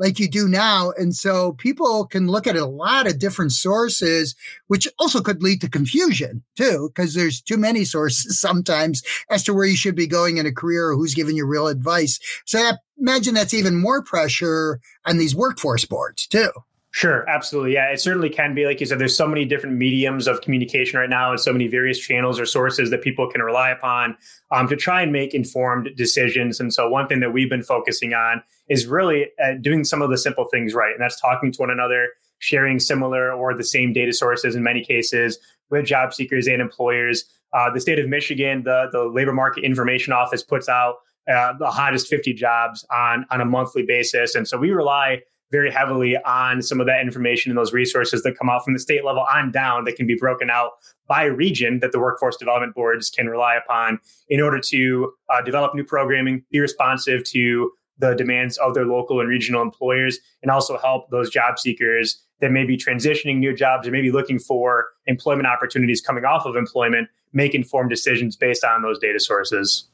like 0.00 0.18
you 0.18 0.28
do 0.28 0.48
now. 0.48 0.92
And 0.96 1.14
so 1.14 1.52
people 1.52 2.06
can 2.06 2.26
look 2.26 2.46
at 2.46 2.56
a 2.56 2.64
lot 2.64 3.06
of 3.06 3.18
different 3.18 3.52
sources, 3.52 4.34
which 4.66 4.88
also 4.98 5.20
could 5.20 5.42
lead 5.42 5.60
to 5.60 5.68
confusion 5.68 6.42
too, 6.56 6.90
because 6.92 7.14
there's 7.14 7.40
too 7.40 7.58
many 7.58 7.84
sources 7.84 8.40
sometimes 8.40 9.02
as 9.30 9.44
to 9.44 9.54
where 9.54 9.66
you 9.66 9.76
should 9.76 9.94
be 9.94 10.06
going 10.06 10.38
in 10.38 10.46
a 10.46 10.52
career 10.52 10.88
or 10.88 10.96
who's 10.96 11.14
giving 11.14 11.36
you 11.36 11.46
real 11.46 11.68
advice. 11.68 12.18
So 12.46 12.58
I 12.58 12.72
imagine 12.98 13.34
that's 13.34 13.54
even 13.54 13.80
more 13.80 14.02
pressure 14.02 14.80
on 15.04 15.18
these 15.18 15.36
workforce 15.36 15.84
boards 15.84 16.26
too. 16.26 16.50
Sure, 16.92 17.28
absolutely. 17.28 17.74
Yeah, 17.74 17.92
it 17.92 18.00
certainly 18.00 18.30
can 18.30 18.52
be. 18.52 18.66
Like 18.66 18.80
you 18.80 18.86
said, 18.86 18.98
there's 18.98 19.16
so 19.16 19.28
many 19.28 19.44
different 19.44 19.76
mediums 19.76 20.26
of 20.26 20.40
communication 20.40 20.98
right 20.98 21.08
now 21.08 21.30
and 21.30 21.38
so 21.38 21.52
many 21.52 21.68
various 21.68 22.00
channels 22.00 22.40
or 22.40 22.46
sources 22.46 22.90
that 22.90 23.00
people 23.02 23.30
can 23.30 23.42
rely 23.42 23.70
upon 23.70 24.16
um, 24.50 24.66
to 24.66 24.74
try 24.74 25.00
and 25.02 25.12
make 25.12 25.32
informed 25.32 25.90
decisions. 25.96 26.58
And 26.58 26.74
so, 26.74 26.88
one 26.88 27.06
thing 27.06 27.20
that 27.20 27.32
we've 27.32 27.48
been 27.48 27.62
focusing 27.62 28.12
on 28.12 28.42
is 28.70 28.86
really 28.86 29.26
uh, 29.44 29.54
doing 29.60 29.84
some 29.84 30.00
of 30.00 30.08
the 30.08 30.16
simple 30.16 30.46
things 30.46 30.72
right. 30.72 30.92
And 30.92 31.00
that's 31.02 31.20
talking 31.20 31.52
to 31.52 31.58
one 31.58 31.70
another, 31.70 32.08
sharing 32.38 32.78
similar 32.78 33.32
or 33.32 33.54
the 33.54 33.64
same 33.64 33.92
data 33.92 34.12
sources 34.12 34.54
in 34.54 34.62
many 34.62 34.82
cases 34.82 35.38
with 35.70 35.84
job 35.84 36.14
seekers 36.14 36.46
and 36.46 36.62
employers. 36.62 37.24
Uh, 37.52 37.68
the 37.70 37.80
state 37.80 37.98
of 37.98 38.08
Michigan, 38.08 38.62
the, 38.62 38.88
the 38.92 39.04
Labor 39.04 39.32
Market 39.32 39.64
Information 39.64 40.12
Office 40.12 40.42
puts 40.42 40.68
out 40.68 40.96
uh, 41.30 41.52
the 41.58 41.70
hottest 41.70 42.06
50 42.06 42.32
jobs 42.32 42.86
on, 42.90 43.26
on 43.30 43.40
a 43.40 43.44
monthly 43.44 43.82
basis. 43.82 44.34
And 44.34 44.46
so 44.46 44.56
we 44.56 44.70
rely 44.70 45.20
very 45.50 45.70
heavily 45.70 46.16
on 46.18 46.62
some 46.62 46.80
of 46.80 46.86
that 46.86 47.00
information 47.00 47.50
and 47.50 47.58
those 47.58 47.72
resources 47.72 48.22
that 48.22 48.38
come 48.38 48.48
out 48.48 48.64
from 48.64 48.72
the 48.72 48.78
state 48.78 49.04
level 49.04 49.26
on 49.34 49.50
down 49.50 49.84
that 49.84 49.96
can 49.96 50.06
be 50.06 50.14
broken 50.14 50.48
out 50.48 50.72
by 51.08 51.24
region 51.24 51.80
that 51.80 51.90
the 51.90 51.98
workforce 51.98 52.36
development 52.36 52.72
boards 52.72 53.10
can 53.10 53.26
rely 53.26 53.56
upon 53.56 53.98
in 54.28 54.40
order 54.40 54.60
to 54.60 55.12
uh, 55.28 55.42
develop 55.42 55.74
new 55.74 55.82
programming, 55.82 56.44
be 56.52 56.60
responsive 56.60 57.24
to 57.24 57.72
the 58.00 58.14
demands 58.14 58.58
of 58.58 58.74
their 58.74 58.86
local 58.86 59.20
and 59.20 59.28
regional 59.28 59.62
employers, 59.62 60.18
and 60.42 60.50
also 60.50 60.78
help 60.78 61.10
those 61.10 61.30
job 61.30 61.58
seekers 61.58 62.20
that 62.40 62.50
may 62.50 62.64
be 62.64 62.76
transitioning 62.76 63.36
new 63.36 63.54
jobs 63.54 63.86
or 63.86 63.90
maybe 63.90 64.10
looking 64.10 64.38
for 64.38 64.86
employment 65.06 65.46
opportunities 65.46 66.00
coming 66.00 66.24
off 66.24 66.46
of 66.46 66.56
employment 66.56 67.08
make 67.32 67.54
informed 67.54 67.90
decisions 67.90 68.36
based 68.36 68.64
on 68.64 68.82
those 68.82 68.98
data 68.98 69.20
sources. 69.20 69.88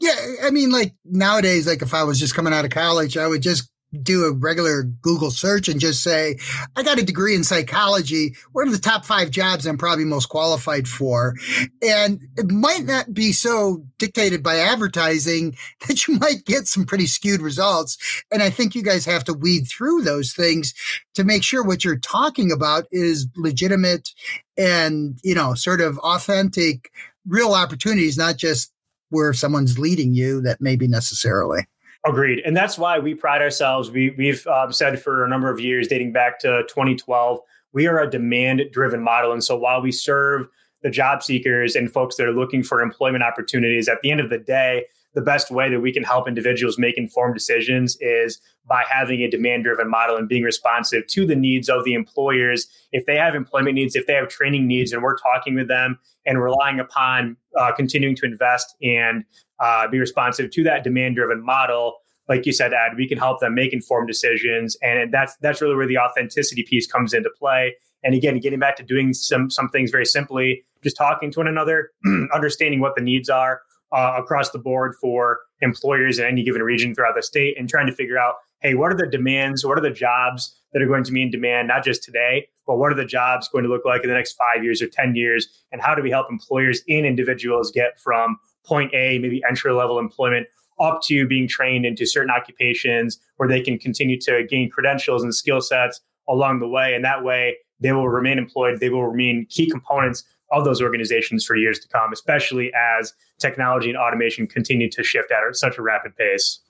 Yeah, 0.00 0.14
I 0.44 0.50
mean, 0.50 0.70
like 0.70 0.94
nowadays, 1.04 1.66
like 1.66 1.82
if 1.82 1.92
I 1.92 2.04
was 2.04 2.18
just 2.18 2.34
coming 2.34 2.52
out 2.52 2.64
of 2.64 2.70
college, 2.70 3.16
I 3.16 3.26
would 3.26 3.42
just 3.42 3.68
do 4.02 4.24
a 4.24 4.32
regular 4.32 4.82
Google 4.82 5.30
search 5.30 5.68
and 5.68 5.80
just 5.80 6.02
say, 6.02 6.38
I 6.76 6.82
got 6.82 6.98
a 6.98 7.04
degree 7.04 7.34
in 7.34 7.44
psychology. 7.44 8.34
What 8.52 8.68
are 8.68 8.70
the 8.70 8.78
top 8.78 9.04
five 9.04 9.30
jobs 9.30 9.66
I'm 9.66 9.78
probably 9.78 10.04
most 10.04 10.26
qualified 10.26 10.86
for? 10.88 11.34
And 11.82 12.20
it 12.36 12.50
might 12.50 12.84
not 12.84 13.12
be 13.12 13.32
so 13.32 13.84
dictated 13.98 14.42
by 14.42 14.58
advertising 14.58 15.56
that 15.88 16.06
you 16.06 16.18
might 16.18 16.44
get 16.44 16.66
some 16.66 16.84
pretty 16.84 17.06
skewed 17.06 17.40
results. 17.40 17.96
And 18.30 18.42
I 18.42 18.50
think 18.50 18.74
you 18.74 18.82
guys 18.82 19.04
have 19.04 19.24
to 19.24 19.32
weed 19.32 19.66
through 19.66 20.02
those 20.02 20.32
things 20.32 20.74
to 21.14 21.24
make 21.24 21.42
sure 21.42 21.64
what 21.64 21.84
you're 21.84 21.98
talking 21.98 22.52
about 22.52 22.86
is 22.90 23.26
legitimate 23.36 24.10
and, 24.56 25.18
you 25.22 25.34
know, 25.34 25.54
sort 25.54 25.80
of 25.80 25.98
authentic, 25.98 26.90
real 27.26 27.52
opportunities, 27.52 28.16
not 28.16 28.36
just 28.36 28.72
where 29.10 29.32
someone's 29.32 29.78
leading 29.78 30.14
you 30.14 30.40
that 30.42 30.60
maybe 30.60 30.88
necessarily. 30.88 31.66
Agreed, 32.06 32.40
and 32.44 32.56
that's 32.56 32.78
why 32.78 33.00
we 33.00 33.14
pride 33.14 33.42
ourselves. 33.42 33.90
We 33.90 34.10
we've 34.10 34.46
um, 34.46 34.72
said 34.72 35.02
for 35.02 35.24
a 35.24 35.28
number 35.28 35.50
of 35.50 35.58
years, 35.58 35.88
dating 35.88 36.12
back 36.12 36.38
to 36.40 36.62
2012, 36.68 37.40
we 37.72 37.88
are 37.88 37.98
a 37.98 38.08
demand-driven 38.08 39.02
model. 39.02 39.32
And 39.32 39.42
so 39.42 39.56
while 39.56 39.82
we 39.82 39.90
serve 39.90 40.46
the 40.82 40.90
job 40.90 41.24
seekers 41.24 41.74
and 41.74 41.90
folks 41.90 42.14
that 42.16 42.26
are 42.26 42.32
looking 42.32 42.62
for 42.62 42.80
employment 42.80 43.24
opportunities, 43.24 43.88
at 43.88 44.02
the 44.02 44.12
end 44.12 44.20
of 44.20 44.30
the 44.30 44.38
day, 44.38 44.84
the 45.14 45.20
best 45.20 45.50
way 45.50 45.68
that 45.68 45.80
we 45.80 45.92
can 45.92 46.04
help 46.04 46.28
individuals 46.28 46.78
make 46.78 46.96
informed 46.96 47.34
decisions 47.34 47.96
is 48.00 48.40
by 48.68 48.84
having 48.88 49.22
a 49.22 49.30
demand 49.30 49.64
driven 49.64 49.90
model 49.90 50.16
and 50.16 50.28
being 50.28 50.42
responsive 50.42 51.06
to 51.08 51.26
the 51.26 51.34
needs 51.34 51.68
of 51.68 51.84
the 51.84 51.94
employers. 51.94 52.68
If 52.92 53.06
they 53.06 53.16
have 53.16 53.34
employment 53.34 53.74
needs, 53.74 53.96
if 53.96 54.06
they 54.06 54.12
have 54.12 54.28
training 54.28 54.68
needs, 54.68 54.92
and 54.92 55.02
we're 55.02 55.16
talking 55.16 55.54
with 55.54 55.68
them 55.68 55.98
and 56.24 56.40
relying 56.40 56.78
upon 56.78 57.36
uh, 57.58 57.72
continuing 57.72 58.14
to 58.16 58.26
invest 58.26 58.76
and 58.82 59.24
uh, 59.58 59.88
be 59.88 59.98
responsive 59.98 60.50
to 60.50 60.62
that 60.64 60.84
demand 60.84 61.16
driven 61.16 61.44
model. 61.44 61.96
Like 62.28 62.44
you 62.44 62.52
said, 62.52 62.72
Ed, 62.72 62.96
we 62.96 63.08
can 63.08 63.18
help 63.18 63.40
them 63.40 63.54
make 63.54 63.72
informed 63.72 64.08
decisions, 64.08 64.76
and 64.82 65.12
that's 65.12 65.36
that's 65.40 65.60
really 65.62 65.76
where 65.76 65.86
the 65.86 65.98
authenticity 65.98 66.64
piece 66.64 66.86
comes 66.86 67.14
into 67.14 67.30
play. 67.30 67.74
And 68.02 68.14
again, 68.14 68.38
getting 68.40 68.58
back 68.58 68.76
to 68.76 68.82
doing 68.82 69.12
some 69.12 69.50
some 69.50 69.68
things 69.68 69.90
very 69.90 70.06
simply, 70.06 70.64
just 70.82 70.96
talking 70.96 71.30
to 71.32 71.40
one 71.40 71.48
another, 71.48 71.90
understanding 72.34 72.80
what 72.80 72.96
the 72.96 73.02
needs 73.02 73.28
are 73.28 73.60
uh, 73.92 74.14
across 74.16 74.50
the 74.50 74.58
board 74.58 74.94
for 75.00 75.38
employers 75.60 76.18
in 76.18 76.26
any 76.26 76.42
given 76.42 76.62
region 76.62 76.94
throughout 76.94 77.14
the 77.14 77.22
state, 77.22 77.56
and 77.58 77.68
trying 77.68 77.86
to 77.86 77.92
figure 77.92 78.18
out, 78.18 78.34
hey, 78.60 78.74
what 78.74 78.92
are 78.92 78.96
the 78.96 79.06
demands? 79.06 79.64
What 79.64 79.78
are 79.78 79.82
the 79.82 79.90
jobs 79.90 80.54
that 80.72 80.82
are 80.82 80.86
going 80.86 81.04
to 81.04 81.12
be 81.12 81.22
in 81.22 81.30
demand, 81.30 81.68
not 81.68 81.84
just 81.84 82.02
today, 82.02 82.48
but 82.66 82.76
what 82.76 82.92
are 82.92 82.96
the 82.96 83.04
jobs 83.04 83.48
going 83.48 83.64
to 83.64 83.70
look 83.70 83.84
like 83.84 84.02
in 84.02 84.08
the 84.08 84.14
next 84.14 84.32
five 84.32 84.64
years 84.64 84.82
or 84.82 84.88
ten 84.88 85.14
years, 85.14 85.48
and 85.70 85.80
how 85.80 85.94
do 85.94 86.02
we 86.02 86.10
help 86.10 86.26
employers 86.28 86.82
and 86.88 87.06
individuals 87.06 87.70
get 87.70 88.00
from 88.00 88.36
point 88.66 88.92
A, 88.94 89.18
maybe 89.18 89.42
entry 89.48 89.72
level 89.72 89.98
employment, 89.98 90.46
up 90.78 91.00
to 91.04 91.26
being 91.26 91.48
trained 91.48 91.86
into 91.86 92.06
certain 92.06 92.30
occupations 92.30 93.18
where 93.36 93.48
they 93.48 93.60
can 93.60 93.78
continue 93.78 94.20
to 94.20 94.44
gain 94.48 94.68
credentials 94.68 95.22
and 95.22 95.34
skill 95.34 95.60
sets 95.60 96.00
along 96.28 96.60
the 96.60 96.68
way. 96.68 96.94
And 96.94 97.04
that 97.04 97.24
way, 97.24 97.56
they 97.80 97.92
will 97.92 98.08
remain 98.08 98.38
employed. 98.38 98.80
They 98.80 98.90
will 98.90 99.06
remain 99.06 99.46
key 99.48 99.70
components 99.70 100.24
of 100.52 100.64
those 100.64 100.80
organizations 100.80 101.44
for 101.44 101.56
years 101.56 101.78
to 101.80 101.88
come, 101.88 102.12
especially 102.12 102.72
as 102.74 103.12
technology 103.38 103.88
and 103.88 103.98
automation 103.98 104.46
continue 104.46 104.90
to 104.90 105.02
shift 105.02 105.30
at 105.30 105.56
such 105.56 105.78
a 105.78 105.82
rapid 105.82 106.16
pace. 106.16 106.60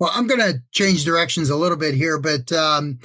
Well, 0.00 0.10
I'm 0.14 0.26
going 0.26 0.40
to 0.40 0.62
change 0.72 1.04
directions 1.04 1.50
a 1.50 1.56
little 1.56 1.76
bit 1.76 1.94
here, 1.94 2.18
but 2.18 2.50
um, 2.52 2.98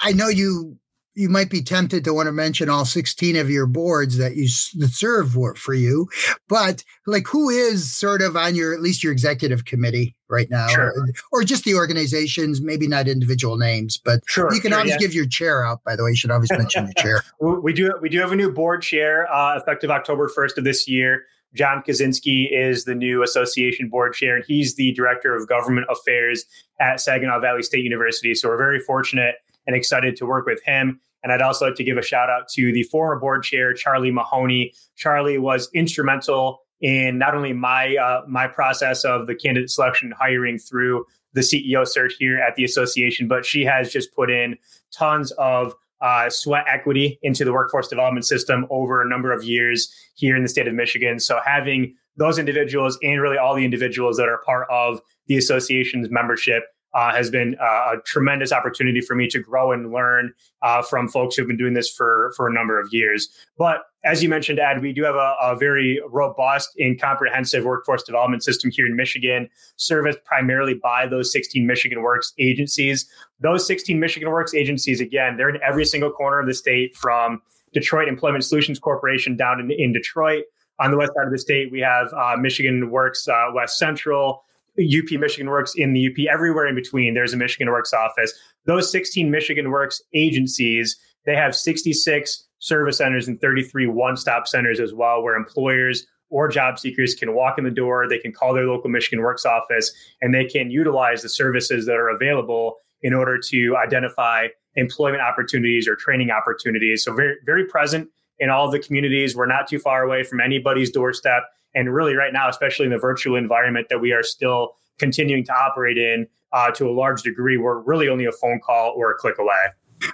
I 0.00 0.12
know 0.12 0.28
you 0.28 0.78
you 1.16 1.30
might 1.30 1.48
be 1.48 1.62
tempted 1.62 2.04
to 2.04 2.12
want 2.12 2.26
to 2.26 2.32
mention 2.32 2.68
all 2.68 2.84
16 2.84 3.36
of 3.36 3.50
your 3.50 3.66
boards 3.66 4.18
that 4.18 4.36
you 4.36 4.46
that 4.78 4.90
serve 4.92 5.32
for 5.32 5.54
for 5.54 5.74
you 5.74 6.08
but 6.48 6.84
like 7.06 7.26
who 7.26 7.48
is 7.48 7.92
sort 7.92 8.22
of 8.22 8.36
on 8.36 8.54
your 8.54 8.72
at 8.72 8.80
least 8.80 9.02
your 9.02 9.12
executive 9.12 9.64
committee 9.64 10.14
right 10.28 10.48
now 10.50 10.68
sure. 10.68 10.92
or, 10.92 11.06
or, 11.32 11.44
just 11.44 11.64
the 11.64 11.74
organizations 11.74 12.60
maybe 12.60 12.86
not 12.86 13.08
individual 13.08 13.56
names 13.56 13.96
but 13.96 14.20
sure, 14.26 14.52
you 14.52 14.60
can 14.60 14.70
sure, 14.70 14.78
always 14.78 14.92
yeah. 14.92 14.98
give 14.98 15.14
your 15.14 15.26
chair 15.26 15.64
out 15.64 15.82
by 15.84 15.96
the 15.96 16.04
way 16.04 16.10
you 16.10 16.16
should 16.16 16.30
always 16.30 16.50
mention 16.52 16.84
your 16.84 16.94
chair 16.94 17.22
we 17.62 17.72
do 17.72 17.90
we 18.00 18.08
do 18.08 18.20
have 18.20 18.32
a 18.32 18.36
new 18.36 18.52
board 18.52 18.82
chair 18.82 19.32
uh, 19.32 19.56
effective 19.56 19.90
october 19.90 20.30
1st 20.34 20.58
of 20.58 20.64
this 20.64 20.86
year 20.86 21.24
John 21.54 21.82
Kaczynski 21.82 22.48
is 22.52 22.84
the 22.84 22.94
new 22.94 23.22
association 23.22 23.88
board 23.88 24.12
chair, 24.12 24.36
and 24.36 24.44
he's 24.46 24.74
the 24.74 24.92
director 24.92 25.34
of 25.34 25.48
government 25.48 25.86
affairs 25.88 26.44
at 26.80 27.00
Saginaw 27.00 27.40
Valley 27.40 27.62
State 27.62 27.82
University. 27.82 28.34
So 28.34 28.48
we're 28.48 28.58
very 28.58 28.78
fortunate 28.78 29.36
and 29.66 29.74
excited 29.74 30.16
to 30.16 30.26
work 30.26 30.44
with 30.44 30.62
him. 30.64 31.00
And 31.26 31.32
I'd 31.32 31.42
also 31.42 31.64
like 31.66 31.74
to 31.74 31.82
give 31.82 31.98
a 31.98 32.02
shout 32.02 32.30
out 32.30 32.46
to 32.50 32.72
the 32.72 32.84
former 32.84 33.18
board 33.18 33.42
chair, 33.42 33.74
Charlie 33.74 34.12
Mahoney. 34.12 34.72
Charlie 34.94 35.38
was 35.38 35.68
instrumental 35.74 36.60
in 36.80 37.18
not 37.18 37.34
only 37.34 37.52
my 37.52 37.96
uh, 37.96 38.22
my 38.28 38.46
process 38.46 39.04
of 39.04 39.26
the 39.26 39.34
candidate 39.34 39.68
selection 39.68 40.12
hiring 40.16 40.56
through 40.56 41.04
the 41.32 41.40
CEO 41.40 41.84
search 41.84 42.14
here 42.20 42.38
at 42.38 42.54
the 42.54 42.62
association, 42.62 43.26
but 43.26 43.44
she 43.44 43.64
has 43.64 43.92
just 43.92 44.14
put 44.14 44.30
in 44.30 44.56
tons 44.92 45.32
of 45.32 45.74
uh, 46.00 46.30
sweat 46.30 46.64
equity 46.68 47.18
into 47.22 47.44
the 47.44 47.52
workforce 47.52 47.88
development 47.88 48.24
system 48.24 48.64
over 48.70 49.02
a 49.02 49.08
number 49.08 49.32
of 49.32 49.42
years 49.42 49.92
here 50.14 50.36
in 50.36 50.44
the 50.44 50.48
state 50.48 50.68
of 50.68 50.74
Michigan. 50.74 51.18
So 51.18 51.40
having 51.44 51.96
those 52.16 52.38
individuals 52.38 52.96
and 53.02 53.20
really 53.20 53.36
all 53.36 53.56
the 53.56 53.64
individuals 53.64 54.16
that 54.18 54.28
are 54.28 54.40
part 54.46 54.68
of 54.70 55.00
the 55.26 55.36
association's 55.36 56.08
membership 56.08 56.66
uh, 56.96 57.12
has 57.12 57.28
been 57.28 57.54
uh, 57.60 57.92
a 57.92 57.96
tremendous 58.06 58.52
opportunity 58.52 59.02
for 59.02 59.14
me 59.14 59.28
to 59.28 59.38
grow 59.38 59.70
and 59.70 59.92
learn 59.92 60.32
uh, 60.62 60.80
from 60.80 61.08
folks 61.08 61.36
who've 61.36 61.46
been 61.46 61.58
doing 61.58 61.74
this 61.74 61.90
for 61.90 62.32
for 62.36 62.48
a 62.48 62.52
number 62.52 62.80
of 62.80 62.88
years. 62.90 63.28
But 63.58 63.82
as 64.02 64.22
you 64.22 64.30
mentioned, 64.30 64.58
Ed, 64.58 64.80
we 64.80 64.94
do 64.94 65.02
have 65.04 65.14
a, 65.14 65.34
a 65.42 65.56
very 65.56 66.00
robust 66.08 66.70
and 66.78 66.98
comprehensive 66.98 67.64
workforce 67.64 68.02
development 68.02 68.42
system 68.42 68.70
here 68.70 68.86
in 68.86 68.96
Michigan, 68.96 69.50
serviced 69.76 70.24
primarily 70.24 70.72
by 70.72 71.06
those 71.06 71.30
16 71.32 71.66
Michigan 71.66 72.00
Works 72.00 72.32
agencies. 72.38 73.06
Those 73.40 73.66
16 73.66 74.00
Michigan 74.00 74.30
Works 74.30 74.54
agencies, 74.54 75.00
again, 75.00 75.36
they're 75.36 75.50
in 75.50 75.60
every 75.62 75.84
single 75.84 76.10
corner 76.10 76.40
of 76.40 76.46
the 76.46 76.54
state 76.54 76.96
from 76.96 77.42
Detroit 77.74 78.08
Employment 78.08 78.42
Solutions 78.42 78.78
Corporation 78.78 79.36
down 79.36 79.60
in, 79.60 79.70
in 79.70 79.92
Detroit. 79.92 80.44
On 80.78 80.90
the 80.90 80.96
west 80.96 81.12
side 81.14 81.26
of 81.26 81.32
the 81.32 81.38
state, 81.38 81.70
we 81.70 81.80
have 81.80 82.12
uh, 82.14 82.36
Michigan 82.38 82.90
Works 82.90 83.28
uh, 83.28 83.48
West 83.54 83.76
Central, 83.76 84.44
UP 84.84 85.20
Michigan 85.20 85.48
Works 85.48 85.74
in 85.76 85.92
the 85.92 86.06
UP, 86.06 86.32
everywhere 86.32 86.66
in 86.66 86.74
between, 86.74 87.14
there's 87.14 87.32
a 87.32 87.36
Michigan 87.36 87.70
Works 87.70 87.92
office. 87.92 88.32
Those 88.66 88.90
16 88.90 89.30
Michigan 89.30 89.70
Works 89.70 90.02
agencies, 90.14 90.96
they 91.24 91.34
have 91.34 91.54
66 91.54 92.44
service 92.58 92.98
centers 92.98 93.28
and 93.28 93.40
33 93.40 93.86
one 93.86 94.16
stop 94.16 94.46
centers 94.46 94.80
as 94.80 94.92
well, 94.92 95.22
where 95.22 95.36
employers 95.36 96.06
or 96.28 96.48
job 96.48 96.78
seekers 96.78 97.14
can 97.14 97.34
walk 97.34 97.58
in 97.58 97.64
the 97.64 97.70
door, 97.70 98.08
they 98.08 98.18
can 98.18 98.32
call 98.32 98.52
their 98.52 98.66
local 98.66 98.90
Michigan 98.90 99.22
Works 99.22 99.44
office, 99.44 99.92
and 100.20 100.34
they 100.34 100.44
can 100.44 100.70
utilize 100.70 101.22
the 101.22 101.28
services 101.28 101.86
that 101.86 101.94
are 101.94 102.08
available 102.08 102.76
in 103.02 103.12
order 103.14 103.38
to 103.38 103.76
identify 103.76 104.48
employment 104.74 105.22
opportunities 105.22 105.86
or 105.86 105.94
training 105.94 106.30
opportunities. 106.30 107.04
So, 107.04 107.14
very, 107.14 107.36
very 107.44 107.64
present 107.66 108.08
in 108.38 108.50
all 108.50 108.70
the 108.70 108.78
communities. 108.78 109.36
We're 109.36 109.46
not 109.46 109.68
too 109.68 109.78
far 109.78 110.02
away 110.02 110.22
from 110.24 110.40
anybody's 110.40 110.90
doorstep. 110.90 111.44
And 111.76 111.94
really, 111.94 112.14
right 112.14 112.32
now, 112.32 112.48
especially 112.48 112.86
in 112.86 112.90
the 112.90 112.98
virtual 112.98 113.36
environment 113.36 113.88
that 113.90 114.00
we 114.00 114.12
are 114.12 114.24
still 114.24 114.76
continuing 114.98 115.44
to 115.44 115.52
operate 115.52 115.98
in 115.98 116.26
uh, 116.52 116.70
to 116.72 116.88
a 116.88 116.92
large 116.92 117.22
degree, 117.22 117.58
we're 117.58 117.80
really 117.80 118.08
only 118.08 118.24
a 118.24 118.32
phone 118.32 118.58
call 118.58 118.94
or 118.96 119.12
a 119.12 119.14
click 119.14 119.38
away. 119.38 119.54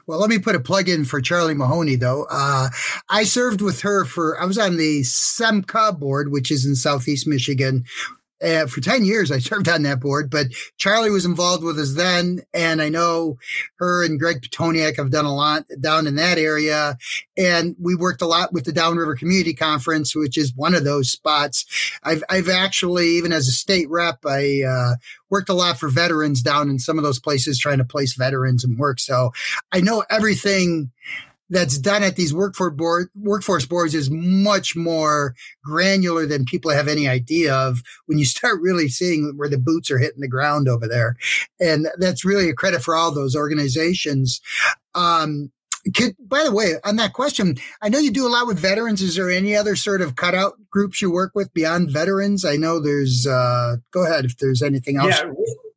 Well, 0.07 0.19
let 0.19 0.31
me 0.31 0.39
put 0.39 0.55
a 0.55 0.61
plug 0.61 0.89
in 0.89 1.05
for 1.05 1.21
Charlie 1.21 1.55
Mahoney, 1.55 1.97
though. 1.97 2.27
Uh, 2.31 2.69
I 3.09 3.25
served 3.25 3.61
with 3.61 3.81
her 3.83 4.05
for, 4.05 4.41
I 4.41 4.45
was 4.45 4.59
on 4.59 4.77
the 4.77 5.03
SEMCA 5.03 5.99
board, 5.99 6.31
which 6.31 6.51
is 6.51 6.67
in 6.67 6.75
Southeast 6.75 7.27
Michigan. 7.27 7.85
Uh, 8.43 8.67
for 8.67 8.81
10 8.81 9.05
years 9.05 9.31
I 9.31 9.39
served 9.53 9.69
on 9.69 9.83
that 9.83 10.01
board, 10.01 10.31
but 10.31 10.49
Charlie 10.77 11.11
was 11.11 11.25
involved 11.25 11.63
with 11.63 11.79
us 11.79 11.95
then. 11.95 12.41
And 12.53 12.83
I 12.83 12.89
know 12.89 13.39
her 13.77 14.05
and 14.05 14.19
Greg 14.19 14.43
Pitoniak 14.43 14.97
have 14.97 15.11
done 15.11 15.25
a 15.25 15.35
lot 15.35 15.65
down 15.81 16.07
in 16.07 16.17
that 16.17 16.39
area. 16.39 16.97
And 17.37 17.77
we 17.81 17.95
worked 17.95 18.23
a 18.23 18.27
lot 18.27 18.53
with 18.53 18.65
the 18.65 18.73
Downriver 18.73 19.17
Community 19.17 19.55
Conference, 19.55 20.15
which 20.15 20.37
is 20.37 20.55
one 20.55 20.75
of 20.75 20.85
those 20.85 21.11
spots. 21.11 21.65
I've, 22.03 22.23
I've 22.29 22.49
actually, 22.49 23.09
even 23.11 23.33
as 23.33 23.49
a 23.49 23.53
state 23.53 23.89
rep, 23.89 24.19
I 24.27 24.63
uh, 24.67 24.97
worked 25.31 25.49
a 25.49 25.55
lot 25.55 25.79
for 25.79 25.89
veterans 25.89 26.43
down 26.43 26.69
in 26.69 26.79
some 26.79 26.99
of 26.99 27.05
those 27.05 27.19
places 27.19 27.59
trying 27.59 27.79
to 27.79 27.85
place 27.85 28.15
veterans 28.15 28.65
and 28.65 28.79
work. 28.79 29.01
So 29.01 29.33
I 29.73 29.81
know 29.81 30.05
everything 30.11 30.91
that's 31.53 31.77
done 31.77 32.03
at 32.03 32.17
these 32.17 32.33
workforce 32.33 32.75
board 32.75 33.09
workforce 33.15 33.67
boards 33.67 33.95
is 33.95 34.11
much 34.11 34.75
more 34.75 35.35
granular 35.63 36.27
than 36.27 36.47
people 36.47 36.71
have 36.71 36.89
any 36.89 37.07
idea 37.07 37.55
of 37.55 37.83
when 38.07 38.19
you 38.19 38.25
start 38.33 38.61
really 38.61 38.89
seeing 38.89 39.35
where 39.37 39.49
the 39.49 39.59
boots 39.59 39.91
are 39.91 39.99
hitting 39.99 40.21
the 40.21 40.29
ground 40.29 40.69
over 40.69 40.89
there. 40.89 41.17
And 41.61 41.89
that's 41.99 42.25
really 42.25 42.49
a 42.49 42.55
credit 42.55 42.83
for 42.83 42.97
all 42.97 43.13
those 43.13 43.37
organizations. 43.37 44.41
Um, 44.95 45.53
could, 45.95 46.15
by 46.19 46.45
the 46.45 46.53
way, 46.53 46.75
on 46.85 46.97
that 46.97 47.13
question, 47.13 47.57
I 47.83 47.89
know 47.89 47.99
you 47.99 48.13
do 48.13 48.27
a 48.27 48.31
lot 48.31 48.47
with 48.47 48.59
veterans. 48.59 49.03
Is 49.03 49.17
there 49.17 49.31
any 49.31 49.57
other 49.57 49.75
sort 49.75 50.01
of 50.01 50.15
cutout 50.15 50.55
groups 50.71 51.03
you 51.03 51.11
work 51.11 51.33
with 51.35 51.53
beyond 51.53 51.91
veterans? 51.91 52.45
I 52.45 52.57
know 52.57 52.81
there's, 52.81 53.27
uh, 53.27 53.77
go 53.93 54.05
ahead 54.05 54.25
if 54.25 54.39
there's 54.39 54.63
anything 54.63 54.97
else. 54.97 55.19
Yeah, 55.19 55.33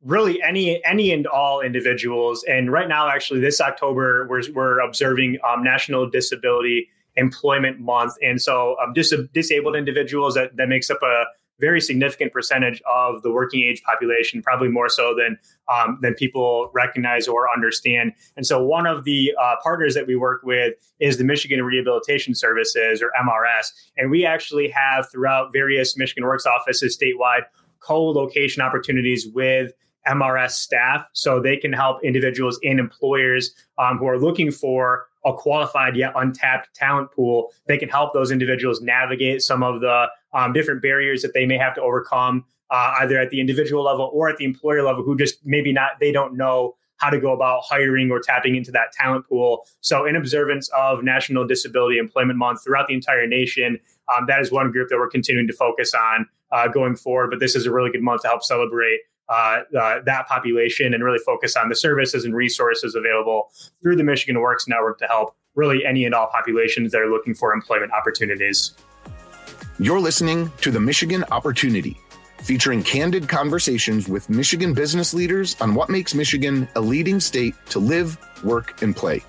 really 0.06 0.40
any 0.42 0.82
any 0.84 1.12
and 1.12 1.26
all 1.26 1.60
individuals. 1.60 2.44
And 2.48 2.70
right 2.70 2.88
now, 2.88 3.08
actually, 3.08 3.40
this 3.40 3.60
October, 3.60 4.26
we're, 4.28 4.42
we're 4.52 4.80
observing 4.80 5.38
um, 5.46 5.62
National 5.62 6.08
Disability 6.08 6.88
Employment 7.16 7.80
Month. 7.80 8.14
And 8.22 8.40
so 8.40 8.76
um, 8.82 8.92
dis- 8.92 9.14
disabled 9.34 9.74
individuals, 9.74 10.34
that, 10.34 10.56
that 10.56 10.68
makes 10.68 10.90
up 10.90 11.02
a 11.02 11.24
very 11.58 11.80
significant 11.80 12.32
percentage 12.32 12.82
of 12.82 13.22
the 13.22 13.32
working 13.32 13.62
age 13.62 13.82
population, 13.82 14.42
probably 14.42 14.68
more 14.68 14.90
so 14.90 15.14
than 15.16 15.38
um, 15.72 15.98
than 16.02 16.14
people 16.14 16.70
recognize 16.74 17.26
or 17.26 17.52
understand. 17.52 18.12
And 18.36 18.46
so, 18.46 18.62
one 18.62 18.86
of 18.86 19.04
the 19.04 19.32
uh, 19.40 19.54
partners 19.62 19.94
that 19.94 20.06
we 20.06 20.16
work 20.16 20.42
with 20.44 20.74
is 21.00 21.16
the 21.16 21.24
Michigan 21.24 21.64
Rehabilitation 21.64 22.34
Services, 22.34 23.02
or 23.02 23.10
MRS, 23.20 23.72
and 23.96 24.10
we 24.10 24.24
actually 24.26 24.68
have 24.68 25.10
throughout 25.10 25.50
various 25.52 25.96
Michigan 25.96 26.24
Works 26.24 26.46
offices 26.46 26.96
statewide 26.96 27.44
co-location 27.80 28.62
opportunities 28.62 29.28
with 29.32 29.72
MRS 30.08 30.52
staff, 30.52 31.08
so 31.12 31.40
they 31.40 31.56
can 31.56 31.72
help 31.72 32.02
individuals 32.04 32.58
and 32.62 32.78
employers 32.78 33.54
um, 33.78 33.98
who 33.98 34.06
are 34.06 34.18
looking 34.18 34.50
for 34.50 35.06
a 35.24 35.32
qualified 35.32 35.96
yet 35.96 36.12
untapped 36.14 36.74
talent 36.74 37.10
pool. 37.12 37.52
They 37.66 37.78
can 37.78 37.88
help 37.88 38.14
those 38.14 38.30
individuals 38.30 38.80
navigate 38.80 39.42
some 39.42 39.62
of 39.62 39.80
the 39.80 40.06
um, 40.32 40.52
different 40.52 40.82
barriers 40.82 41.22
that 41.22 41.34
they 41.34 41.46
may 41.46 41.58
have 41.58 41.74
to 41.74 41.82
overcome, 41.82 42.44
uh, 42.70 42.94
either 43.00 43.18
at 43.18 43.30
the 43.30 43.40
individual 43.40 43.82
level 43.82 44.10
or 44.12 44.28
at 44.28 44.36
the 44.36 44.44
employer 44.44 44.82
level, 44.82 45.02
who 45.02 45.16
just 45.16 45.44
maybe 45.44 45.72
not 45.72 45.92
they 46.00 46.12
don't 46.12 46.36
know 46.36 46.76
how 46.98 47.10
to 47.10 47.20
go 47.20 47.32
about 47.32 47.62
hiring 47.62 48.10
or 48.10 48.20
tapping 48.20 48.56
into 48.56 48.70
that 48.70 48.92
talent 48.92 49.26
pool. 49.28 49.66
So, 49.80 50.06
in 50.06 50.16
observance 50.16 50.70
of 50.76 51.02
National 51.02 51.46
Disability 51.46 51.98
Employment 51.98 52.38
Month 52.38 52.64
throughout 52.64 52.88
the 52.88 52.94
entire 52.94 53.26
nation, 53.26 53.78
um, 54.16 54.26
that 54.28 54.40
is 54.40 54.52
one 54.52 54.70
group 54.70 54.88
that 54.88 54.96
we're 54.96 55.10
continuing 55.10 55.46
to 55.48 55.52
focus 55.52 55.92
on 55.92 56.26
uh, 56.52 56.68
going 56.68 56.96
forward. 56.96 57.30
But 57.30 57.40
this 57.40 57.54
is 57.54 57.66
a 57.66 57.72
really 57.72 57.90
good 57.90 58.02
month 58.02 58.22
to 58.22 58.28
help 58.28 58.42
celebrate 58.42 59.00
uh, 59.28 59.62
uh, 59.78 60.00
that 60.04 60.26
population 60.28 60.94
and 60.94 61.02
really 61.02 61.18
focus 61.18 61.56
on 61.56 61.68
the 61.68 61.74
services 61.74 62.24
and 62.24 62.34
resources 62.34 62.94
available 62.94 63.50
through 63.82 63.96
the 63.96 64.04
Michigan 64.04 64.40
Works 64.40 64.68
Network 64.68 64.98
to 64.98 65.06
help 65.06 65.34
really 65.54 65.84
any 65.84 66.04
and 66.04 66.14
all 66.14 66.28
populations 66.28 66.92
that 66.92 67.00
are 67.00 67.10
looking 67.10 67.34
for 67.34 67.52
employment 67.52 67.92
opportunities. 67.92 68.74
You're 69.78 70.00
listening 70.00 70.50
to 70.60 70.70
the 70.70 70.80
Michigan 70.80 71.24
Opportunity, 71.30 71.98
featuring 72.38 72.82
candid 72.82 73.28
conversations 73.28 74.08
with 74.08 74.30
Michigan 74.30 74.74
business 74.74 75.12
leaders 75.12 75.56
on 75.60 75.74
what 75.74 75.90
makes 75.90 76.14
Michigan 76.14 76.68
a 76.76 76.80
leading 76.80 77.20
state 77.20 77.54
to 77.70 77.78
live, 77.78 78.16
work, 78.44 78.80
and 78.82 78.94
play. 78.94 79.22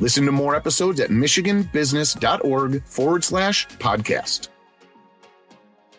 Listen 0.00 0.24
to 0.26 0.32
more 0.32 0.56
episodes 0.56 0.98
at 0.98 1.10
michiganbusiness.org 1.10 2.84
forward 2.84 3.22
slash 3.22 3.68
podcast 3.68 4.48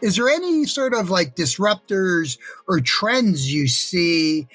is 0.02 0.16
there 0.16 0.30
any 0.30 0.66
sort 0.66 0.94
of 0.94 1.10
like 1.10 1.36
disruptors 1.36 2.38
or 2.68 2.80
trends 2.80 3.54
you 3.54 3.68
see? 3.68 4.48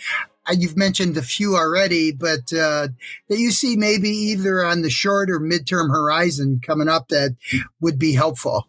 Uh, 0.47 0.55
you've 0.59 0.77
mentioned 0.77 1.17
a 1.17 1.23
few 1.23 1.57
already, 1.57 2.13
but 2.13 2.53
uh, 2.53 2.89
that 3.29 3.39
you 3.39 3.51
see 3.51 3.77
maybe 3.77 4.09
either 4.09 4.65
on 4.65 4.83
the 4.83 4.91
short 4.91 5.31
or 5.31 5.39
midterm 5.39 5.91
horizon 5.91 6.61
coming 6.65 6.89
up 6.89 7.09
that 7.09 7.37
would 7.81 7.99
be 7.99 8.13
helpful. 8.13 8.67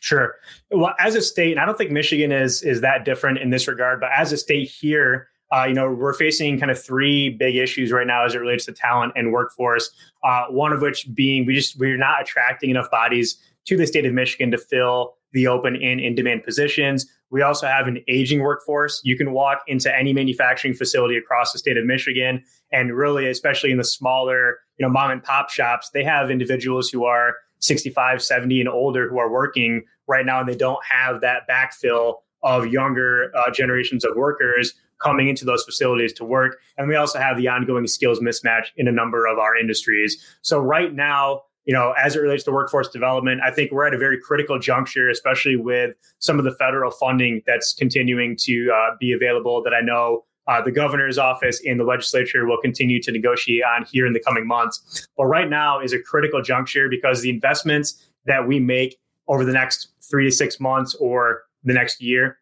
Sure. 0.00 0.34
Well, 0.70 0.94
as 0.98 1.14
a 1.14 1.22
state, 1.22 1.52
and 1.52 1.60
I 1.60 1.64
don't 1.64 1.78
think 1.78 1.92
Michigan 1.92 2.32
is 2.32 2.62
is 2.62 2.80
that 2.80 3.04
different 3.04 3.38
in 3.38 3.50
this 3.50 3.68
regard, 3.68 4.00
but 4.00 4.10
as 4.16 4.32
a 4.32 4.36
state 4.36 4.68
here, 4.68 5.28
uh, 5.54 5.64
you 5.64 5.74
know, 5.74 5.92
we're 5.92 6.14
facing 6.14 6.58
kind 6.58 6.72
of 6.72 6.82
three 6.82 7.28
big 7.28 7.56
issues 7.56 7.92
right 7.92 8.06
now 8.06 8.24
as 8.24 8.34
it 8.34 8.38
relates 8.38 8.64
to 8.64 8.72
talent 8.72 9.12
and 9.14 9.32
workforce. 9.32 9.90
Uh, 10.24 10.46
one 10.48 10.72
of 10.72 10.80
which 10.80 11.06
being 11.14 11.46
we 11.46 11.54
just 11.54 11.78
we're 11.78 11.96
not 11.96 12.20
attracting 12.20 12.70
enough 12.70 12.90
bodies 12.90 13.36
to 13.66 13.76
the 13.76 13.86
state 13.86 14.04
of 14.04 14.12
Michigan 14.12 14.50
to 14.50 14.58
fill 14.58 15.14
the 15.32 15.46
open 15.46 15.76
and 15.76 16.00
in 16.00 16.14
demand 16.14 16.44
positions. 16.44 17.06
We 17.30 17.42
also 17.42 17.66
have 17.66 17.86
an 17.86 18.04
aging 18.08 18.40
workforce. 18.40 19.00
You 19.04 19.16
can 19.16 19.32
walk 19.32 19.62
into 19.66 19.94
any 19.94 20.12
manufacturing 20.12 20.74
facility 20.74 21.16
across 21.16 21.52
the 21.52 21.58
state 21.58 21.78
of 21.78 21.86
Michigan, 21.86 22.44
and 22.70 22.94
really, 22.94 23.28
especially 23.28 23.70
in 23.70 23.78
the 23.78 23.84
smaller, 23.84 24.58
you 24.78 24.86
know, 24.86 24.92
mom 24.92 25.10
and 25.10 25.22
pop 25.22 25.48
shops, 25.48 25.90
they 25.94 26.04
have 26.04 26.30
individuals 26.30 26.90
who 26.90 27.04
are 27.04 27.36
65, 27.60 28.22
70 28.22 28.60
and 28.60 28.68
older 28.68 29.08
who 29.08 29.18
are 29.18 29.30
working 29.30 29.84
right 30.06 30.26
now, 30.26 30.40
and 30.40 30.48
they 30.48 30.56
don't 30.56 30.84
have 30.84 31.20
that 31.22 31.48
backfill 31.48 32.16
of 32.42 32.66
younger 32.66 33.30
uh, 33.36 33.50
generations 33.50 34.04
of 34.04 34.16
workers 34.16 34.74
coming 35.02 35.28
into 35.28 35.44
those 35.44 35.64
facilities 35.64 36.12
to 36.14 36.24
work. 36.24 36.58
And 36.76 36.88
we 36.88 36.96
also 36.96 37.18
have 37.18 37.36
the 37.36 37.48
ongoing 37.48 37.86
skills 37.86 38.20
mismatch 38.20 38.66
in 38.76 38.88
a 38.88 38.92
number 38.92 39.26
of 39.26 39.38
our 39.38 39.56
industries. 39.56 40.22
So 40.42 40.58
right 40.58 40.92
now, 40.92 41.42
you 41.64 41.72
know, 41.72 41.94
as 42.02 42.16
it 42.16 42.20
relates 42.20 42.44
to 42.44 42.50
workforce 42.50 42.88
development, 42.88 43.40
I 43.44 43.50
think 43.50 43.70
we're 43.70 43.86
at 43.86 43.94
a 43.94 43.98
very 43.98 44.18
critical 44.20 44.58
juncture, 44.58 45.08
especially 45.08 45.56
with 45.56 45.94
some 46.18 46.38
of 46.38 46.44
the 46.44 46.52
federal 46.52 46.90
funding 46.90 47.42
that's 47.46 47.72
continuing 47.72 48.36
to 48.40 48.72
uh, 48.74 48.96
be 48.98 49.12
available 49.12 49.62
that 49.62 49.72
I 49.72 49.80
know 49.80 50.24
uh, 50.48 50.60
the 50.60 50.72
governor's 50.72 51.18
office 51.18 51.62
and 51.64 51.78
the 51.78 51.84
legislature 51.84 52.46
will 52.46 52.60
continue 52.60 53.00
to 53.02 53.12
negotiate 53.12 53.62
on 53.62 53.86
here 53.90 54.06
in 54.06 54.12
the 54.12 54.20
coming 54.20 54.46
months. 54.46 55.06
But 55.16 55.26
right 55.26 55.48
now 55.48 55.80
is 55.80 55.92
a 55.92 56.00
critical 56.00 56.42
juncture 56.42 56.88
because 56.88 57.22
the 57.22 57.30
investments 57.30 58.08
that 58.26 58.46
we 58.46 58.58
make 58.58 58.98
over 59.28 59.44
the 59.44 59.52
next 59.52 59.88
three 60.02 60.24
to 60.24 60.32
six 60.32 60.58
months 60.58 60.96
or 60.96 61.42
the 61.62 61.72
next 61.72 62.02
year, 62.02 62.38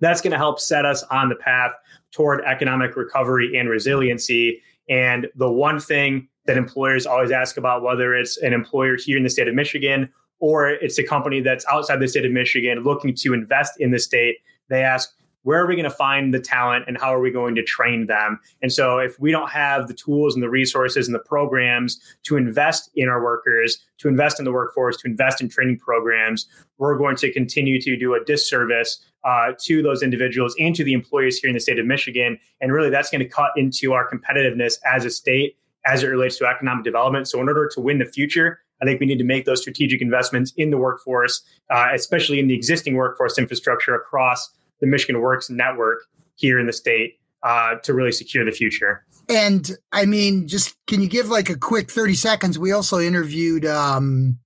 that's 0.00 0.22
going 0.22 0.30
to 0.30 0.38
help 0.38 0.60
set 0.60 0.86
us 0.86 1.02
on 1.04 1.28
the 1.28 1.36
path 1.36 1.72
toward 2.10 2.42
economic 2.44 2.96
recovery 2.96 3.58
and 3.58 3.68
resiliency. 3.68 4.62
And 4.88 5.26
the 5.34 5.50
one 5.50 5.78
thing 5.78 6.28
that 6.46 6.56
employers 6.56 7.06
always 7.06 7.30
ask 7.30 7.56
about 7.56 7.82
whether 7.82 8.14
it's 8.14 8.36
an 8.38 8.52
employer 8.52 8.96
here 8.96 9.16
in 9.16 9.22
the 9.22 9.30
state 9.30 9.48
of 9.48 9.54
Michigan 9.54 10.08
or 10.38 10.70
it's 10.70 10.98
a 10.98 11.02
company 11.02 11.40
that's 11.40 11.64
outside 11.70 12.00
the 12.00 12.08
state 12.08 12.24
of 12.24 12.32
Michigan 12.32 12.82
looking 12.82 13.14
to 13.14 13.34
invest 13.34 13.80
in 13.80 13.90
the 13.90 13.98
state. 13.98 14.36
They 14.68 14.82
ask, 14.82 15.12
where 15.46 15.62
are 15.62 15.66
we 15.68 15.76
going 15.76 15.84
to 15.84 15.90
find 15.90 16.34
the 16.34 16.40
talent 16.40 16.86
and 16.88 16.98
how 16.98 17.14
are 17.14 17.20
we 17.20 17.30
going 17.30 17.54
to 17.54 17.62
train 17.62 18.06
them? 18.06 18.40
And 18.62 18.72
so, 18.72 18.98
if 18.98 19.18
we 19.20 19.30
don't 19.30 19.48
have 19.48 19.86
the 19.86 19.94
tools 19.94 20.34
and 20.34 20.42
the 20.42 20.50
resources 20.50 21.06
and 21.06 21.14
the 21.14 21.20
programs 21.20 22.00
to 22.24 22.36
invest 22.36 22.90
in 22.96 23.08
our 23.08 23.22
workers, 23.22 23.78
to 23.98 24.08
invest 24.08 24.40
in 24.40 24.44
the 24.44 24.50
workforce, 24.50 24.96
to 24.96 25.08
invest 25.08 25.40
in 25.40 25.48
training 25.48 25.78
programs, 25.78 26.48
we're 26.78 26.98
going 26.98 27.14
to 27.16 27.32
continue 27.32 27.80
to 27.80 27.96
do 27.96 28.14
a 28.14 28.24
disservice 28.24 28.98
uh, 29.22 29.52
to 29.60 29.82
those 29.82 30.02
individuals 30.02 30.56
and 30.58 30.74
to 30.74 30.82
the 30.82 30.92
employers 30.92 31.38
here 31.38 31.48
in 31.48 31.54
the 31.54 31.60
state 31.60 31.78
of 31.78 31.86
Michigan. 31.86 32.40
And 32.60 32.72
really, 32.72 32.90
that's 32.90 33.10
going 33.10 33.22
to 33.22 33.28
cut 33.28 33.52
into 33.56 33.92
our 33.92 34.10
competitiveness 34.10 34.78
as 34.84 35.04
a 35.04 35.10
state 35.10 35.56
as 35.86 36.02
it 36.02 36.08
relates 36.08 36.38
to 36.38 36.46
economic 36.46 36.84
development. 36.84 37.28
So, 37.28 37.40
in 37.40 37.48
order 37.48 37.68
to 37.68 37.80
win 37.80 37.98
the 37.98 38.04
future, 38.04 38.60
I 38.82 38.84
think 38.84 39.00
we 39.00 39.06
need 39.06 39.18
to 39.18 39.24
make 39.24 39.44
those 39.44 39.60
strategic 39.60 40.02
investments 40.02 40.52
in 40.56 40.70
the 40.70 40.76
workforce, 40.76 41.42
uh, 41.70 41.88
especially 41.94 42.38
in 42.38 42.46
the 42.46 42.54
existing 42.54 42.94
workforce 42.94 43.38
infrastructure 43.38 43.94
across 43.94 44.50
the 44.80 44.86
Michigan 44.86 45.20
Works 45.20 45.48
network 45.48 46.00
here 46.34 46.58
in 46.58 46.66
the 46.66 46.72
state 46.72 47.18
uh, 47.42 47.76
to 47.82 47.94
really 47.94 48.12
secure 48.12 48.44
the 48.44 48.50
future. 48.50 49.04
And 49.28 49.76
I 49.92 50.04
mean, 50.04 50.46
just 50.46 50.76
can 50.86 51.00
you 51.00 51.08
give 51.08 51.28
like 51.28 51.48
a 51.48 51.56
quick 51.56 51.90
30 51.90 52.14
seconds? 52.14 52.58
We 52.58 52.72
also 52.72 53.00
interviewed 53.00 53.64
um, 53.64 54.38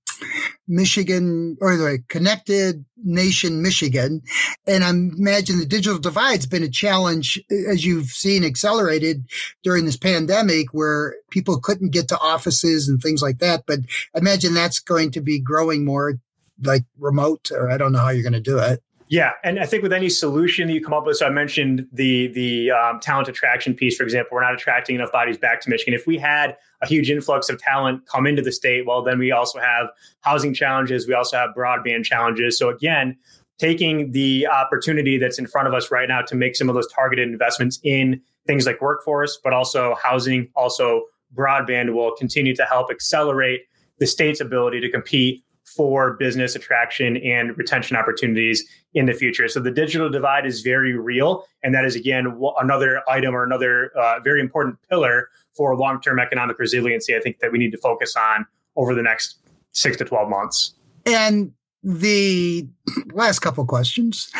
Michigan 0.67 1.57
or 1.61 1.75
the 1.75 2.03
Connected 2.07 2.85
Nation 3.03 3.61
Michigan. 3.61 4.21
And 4.65 4.83
I 4.83 4.89
imagine 4.89 5.57
the 5.59 5.65
digital 5.65 5.99
divide's 5.99 6.45
been 6.45 6.63
a 6.63 6.69
challenge, 6.69 7.41
as 7.69 7.85
you've 7.85 8.09
seen 8.09 8.43
accelerated 8.43 9.25
during 9.63 9.85
this 9.85 9.97
pandemic 9.97 10.67
where 10.73 11.15
people 11.29 11.59
couldn't 11.59 11.91
get 11.91 12.07
to 12.09 12.19
offices 12.19 12.87
and 12.87 13.01
things 13.01 13.21
like 13.21 13.39
that. 13.39 13.63
But 13.65 13.79
I 14.15 14.19
imagine 14.19 14.53
that's 14.53 14.79
going 14.79 15.11
to 15.11 15.21
be 15.21 15.39
growing 15.39 15.85
more 15.85 16.19
like 16.63 16.83
remote, 16.99 17.51
or 17.51 17.71
I 17.71 17.77
don't 17.77 17.91
know 17.91 17.99
how 17.99 18.09
you're 18.09 18.23
going 18.23 18.33
to 18.33 18.39
do 18.39 18.59
it. 18.59 18.83
Yeah, 19.11 19.33
and 19.43 19.59
I 19.59 19.65
think 19.65 19.83
with 19.83 19.91
any 19.91 20.07
solution 20.07 20.69
that 20.69 20.73
you 20.73 20.81
come 20.81 20.93
up 20.93 21.05
with, 21.05 21.17
so 21.17 21.25
I 21.25 21.29
mentioned 21.29 21.85
the 21.91 22.27
the 22.27 22.71
um, 22.71 23.01
talent 23.01 23.27
attraction 23.27 23.73
piece, 23.73 23.97
for 23.97 24.03
example, 24.03 24.35
we're 24.35 24.41
not 24.41 24.53
attracting 24.53 24.95
enough 24.95 25.11
bodies 25.11 25.37
back 25.37 25.59
to 25.61 25.69
Michigan. 25.69 25.93
If 25.93 26.07
we 26.07 26.17
had 26.17 26.55
a 26.81 26.87
huge 26.87 27.09
influx 27.09 27.49
of 27.49 27.59
talent 27.59 28.05
come 28.05 28.25
into 28.25 28.41
the 28.41 28.53
state, 28.53 28.85
well, 28.85 29.03
then 29.03 29.19
we 29.19 29.33
also 29.33 29.59
have 29.59 29.89
housing 30.21 30.53
challenges, 30.53 31.09
we 31.09 31.13
also 31.13 31.35
have 31.35 31.49
broadband 31.49 32.05
challenges. 32.05 32.57
So 32.57 32.69
again, 32.69 33.17
taking 33.57 34.13
the 34.13 34.47
opportunity 34.47 35.17
that's 35.17 35.37
in 35.37 35.45
front 35.45 35.67
of 35.67 35.73
us 35.73 35.91
right 35.91 36.07
now 36.07 36.21
to 36.21 36.33
make 36.33 36.55
some 36.55 36.69
of 36.69 36.75
those 36.75 36.87
targeted 36.87 37.27
investments 37.27 37.81
in 37.83 38.21
things 38.47 38.65
like 38.65 38.79
workforce, 38.79 39.37
but 39.43 39.51
also 39.51 39.93
housing, 40.01 40.47
also 40.55 41.03
broadband 41.35 41.93
will 41.93 42.15
continue 42.15 42.55
to 42.55 42.63
help 42.63 42.89
accelerate 42.89 43.63
the 43.99 44.07
state's 44.07 44.39
ability 44.39 44.79
to 44.79 44.89
compete 44.89 45.43
for 45.65 46.13
business 46.13 46.55
attraction 46.55 47.17
and 47.17 47.57
retention 47.57 47.95
opportunities 47.95 48.65
in 48.93 49.05
the 49.05 49.13
future. 49.13 49.47
So 49.47 49.59
the 49.59 49.71
digital 49.71 50.09
divide 50.09 50.45
is 50.45 50.61
very 50.61 50.97
real. 50.97 51.45
And 51.63 51.73
that 51.73 51.85
is, 51.85 51.95
again, 51.95 52.39
another 52.59 53.01
item 53.07 53.35
or 53.35 53.43
another 53.43 53.91
uh, 53.97 54.19
very 54.19 54.41
important 54.41 54.77
pillar 54.89 55.29
for 55.55 55.75
long 55.77 56.01
term 56.01 56.19
economic 56.19 56.59
resiliency, 56.59 57.15
I 57.15 57.19
think 57.19 57.39
that 57.39 57.51
we 57.51 57.57
need 57.57 57.71
to 57.71 57.77
focus 57.77 58.15
on 58.15 58.45
over 58.75 58.95
the 58.95 59.03
next 59.03 59.37
six 59.73 59.97
to 59.97 60.05
12 60.05 60.29
months. 60.29 60.73
And 61.05 61.53
the 61.83 62.67
last 63.13 63.39
couple 63.39 63.65
questions. 63.65 64.31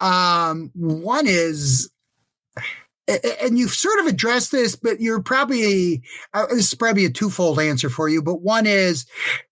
Um, 0.00 0.70
one 0.74 1.26
is 1.26 1.90
and 3.42 3.58
you've 3.58 3.72
sort 3.72 3.98
of 4.00 4.06
addressed 4.06 4.52
this, 4.52 4.76
but 4.76 5.00
you're 5.00 5.22
probably 5.22 6.02
uh, 6.34 6.46
this 6.46 6.68
is 6.68 6.74
probably 6.74 7.04
a 7.04 7.10
twofold 7.10 7.58
answer 7.58 7.90
for 7.90 8.08
you. 8.08 8.22
But 8.22 8.42
one 8.42 8.66
is, 8.66 9.06